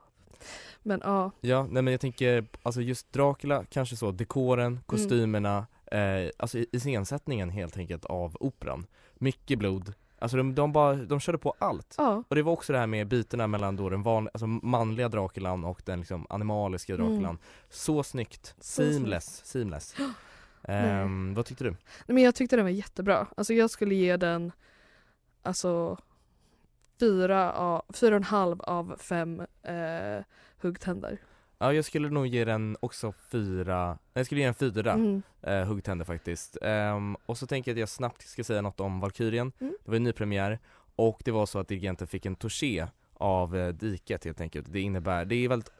Men 0.84 1.02
ja, 1.04 1.32
Ja, 1.42 1.68
nej 1.72 1.84
men 1.84 1.92
jag 1.92 2.02
tänker, 2.02 2.46
alltså 2.64 2.82
just 2.82 3.14
Dracula, 3.14 3.66
kanske 3.70 3.96
så, 3.96 4.12
dekoren, 4.12 4.80
kostymerna, 4.86 5.68
eh, 5.92 6.30
alltså 6.38 6.58
i- 6.58 6.68
iscensättningen 6.72 7.50
helt 7.50 7.78
enkelt 7.78 8.06
av 8.06 8.38
operan. 8.40 8.86
Mycket 9.16 9.60
blod, 9.60 9.94
alltså 10.20 10.38
de, 10.38 10.56
de 10.56 10.72
bara, 10.74 10.94
de 10.96 11.20
körde 11.20 11.38
på 11.38 11.54
allt. 11.60 11.96
ja. 11.98 12.24
Och 12.28 12.36
det 12.36 12.42
var 12.42 12.52
också 12.54 12.74
det 12.74 12.80
här 12.80 12.88
med 12.88 13.08
bytena 13.08 13.48
mellan 13.48 13.76
då 13.76 13.90
den 13.90 14.04
vanliga, 14.04 14.32
alltså 14.34 14.48
manliga 14.48 15.10
Draculan 15.10 15.66
och 15.66 15.82
den 15.86 16.00
liksom 16.00 16.26
animaliska 16.30 16.94
Mm. 16.94 17.08
Draculan. 17.08 17.38
Så 17.70 18.04
snyggt, 18.04 18.56
Så 18.60 18.82
seamless, 18.92 19.46
seamless. 19.46 19.96
Ehm, 20.64 21.34
vad 21.34 21.46
tyckte 21.46 21.64
du? 21.64 21.76
Men 22.08 22.24
jag 22.24 22.36
tyckte 22.36 22.56
den 22.56 22.66
var 22.66 22.70
jättebra. 22.70 23.28
Alltså 23.38 23.54
jag 23.54 23.70
skulle 23.70 23.96
ge 23.96 24.18
den 24.18 24.52
alltså 25.44 25.98
fyra, 27.00 27.54
av, 27.54 27.86
fyra 27.94 28.10
och 28.10 28.18
en 28.18 28.24
halv 28.24 28.62
av 28.62 28.96
fem 29.00 29.40
eh, 29.64 30.24
huggtänder. 30.62 31.18
Ja 31.60 31.74
jag 31.74 31.86
skulle 31.86 32.10
nog 32.10 32.28
ge 32.28 32.46
den 32.46 32.78
också 32.80 33.12
fyra, 33.12 33.88
nej 33.88 33.98
jag 34.14 34.26
skulle 34.26 34.42
ge 34.42 34.48
den 34.48 34.54
fyra 34.54 34.92
Mm. 34.94 35.22
eh, 35.42 35.66
huggtänder 35.66 36.06
faktiskt. 36.06 36.58
Ehm, 36.62 37.16
och 37.26 37.38
så 37.38 37.48
tänker 37.48 37.72
jag 37.72 37.76
att 37.76 37.80
jag 37.80 37.90
snabbt 37.90 38.22
ska 38.28 38.44
säga 38.44 38.62
något 38.62 38.80
om 38.80 39.00
Valkyrien. 39.00 39.52
Mm. 39.60 39.74
Det 39.84 39.90
var 39.92 39.96
en 39.96 40.04
ny 40.04 40.12
premiär 40.12 40.60
och 40.96 41.22
det 41.26 41.32
var 41.32 41.46
så 41.46 41.60
att 41.60 41.68
dirigenten 41.68 42.08
fick 42.08 42.26
en 42.26 42.36
touché 42.36 42.88
av 43.14 43.58
eh, 43.58 43.68
diket 43.68 44.26
helt 44.26 44.42
enkelt. 44.42 44.72
Det 44.74 44.80
innebär, 44.82 45.26
det 45.26 45.36
är 45.36 45.50
väldigt 45.50 45.72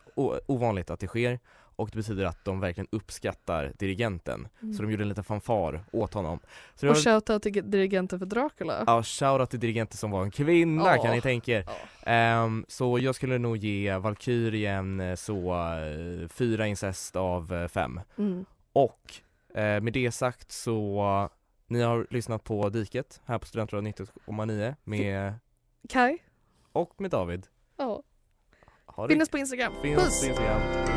ovanligt 0.46 0.90
att 0.90 1.00
det 1.00 1.08
sker 1.08 1.40
och 1.78 1.90
det 1.92 1.98
betyder 1.98 2.26
att 2.26 2.46
de 2.46 2.60
verkligen 2.60 2.88
uppskattar 2.92 3.74
dirigenten. 3.78 4.48
Mm. 4.62 4.74
Så 4.74 4.82
de 4.84 4.92
gjorde 4.92 5.04
en 5.04 5.10
liten 5.10 5.24
fanfar 5.24 5.84
åt 5.92 6.14
honom. 6.14 6.40
Så 6.76 6.86
det 6.86 6.90
Och 6.90 6.96
var, 6.96 7.02
shoutout 7.04 7.44
till 7.44 7.72
dirigenten 7.72 8.20
för 8.20 8.26
Dracula. 8.26 8.84
ja, 8.88 9.04
shoutout 9.04 9.50
till 9.50 9.60
dirigenten 9.60 9.98
som 9.98 10.12
var 10.12 10.24
en 10.24 10.32
kvinna 10.32 10.96
Ja. 10.96 11.04
kan 11.04 11.12
ni 11.12 11.22
tänka 11.22 11.52
er. 11.52 11.66
Ja. 11.68 12.12
Ehm, 12.12 12.66
så 12.68 13.00
jag 13.00 13.16
skulle 13.16 13.38
nog 13.38 13.58
ge 13.58 13.98
Valkyrien 13.98 15.00
eh, 15.00 15.16
så 15.16 15.54
eh, 15.54 16.28
fyra 16.28 16.68
incest 16.68 17.16
av 17.16 17.54
eh, 17.54 17.68
fem. 17.68 18.00
Mm. 18.18 18.46
Och 18.74 19.14
eh, 19.54 19.82
med 19.82 19.94
det 19.94 20.12
sagt 20.12 20.52
så 20.52 21.30
ni 21.68 21.82
har 21.82 22.08
lyssnat 22.10 22.44
på 22.44 22.70
Diket 22.70 23.22
här 23.26 23.38
på 23.38 23.46
Studentradion 23.46 23.94
90,9 23.94 24.76
med 24.84 25.34
Kai? 25.90 26.18
och 26.72 27.02
med 27.02 27.12
David. 27.12 27.48
Ja. 27.78 28.04
Ha 28.86 29.08
det 29.08 29.14
Finn 29.14 29.22
oss 29.22 29.30
på 29.30 29.38
Instagram. 29.38 29.74
Finn 29.82 29.98
oss 29.98 30.04
Puss! 30.04 30.22
på 30.22 30.28
Instagram. 30.28 30.97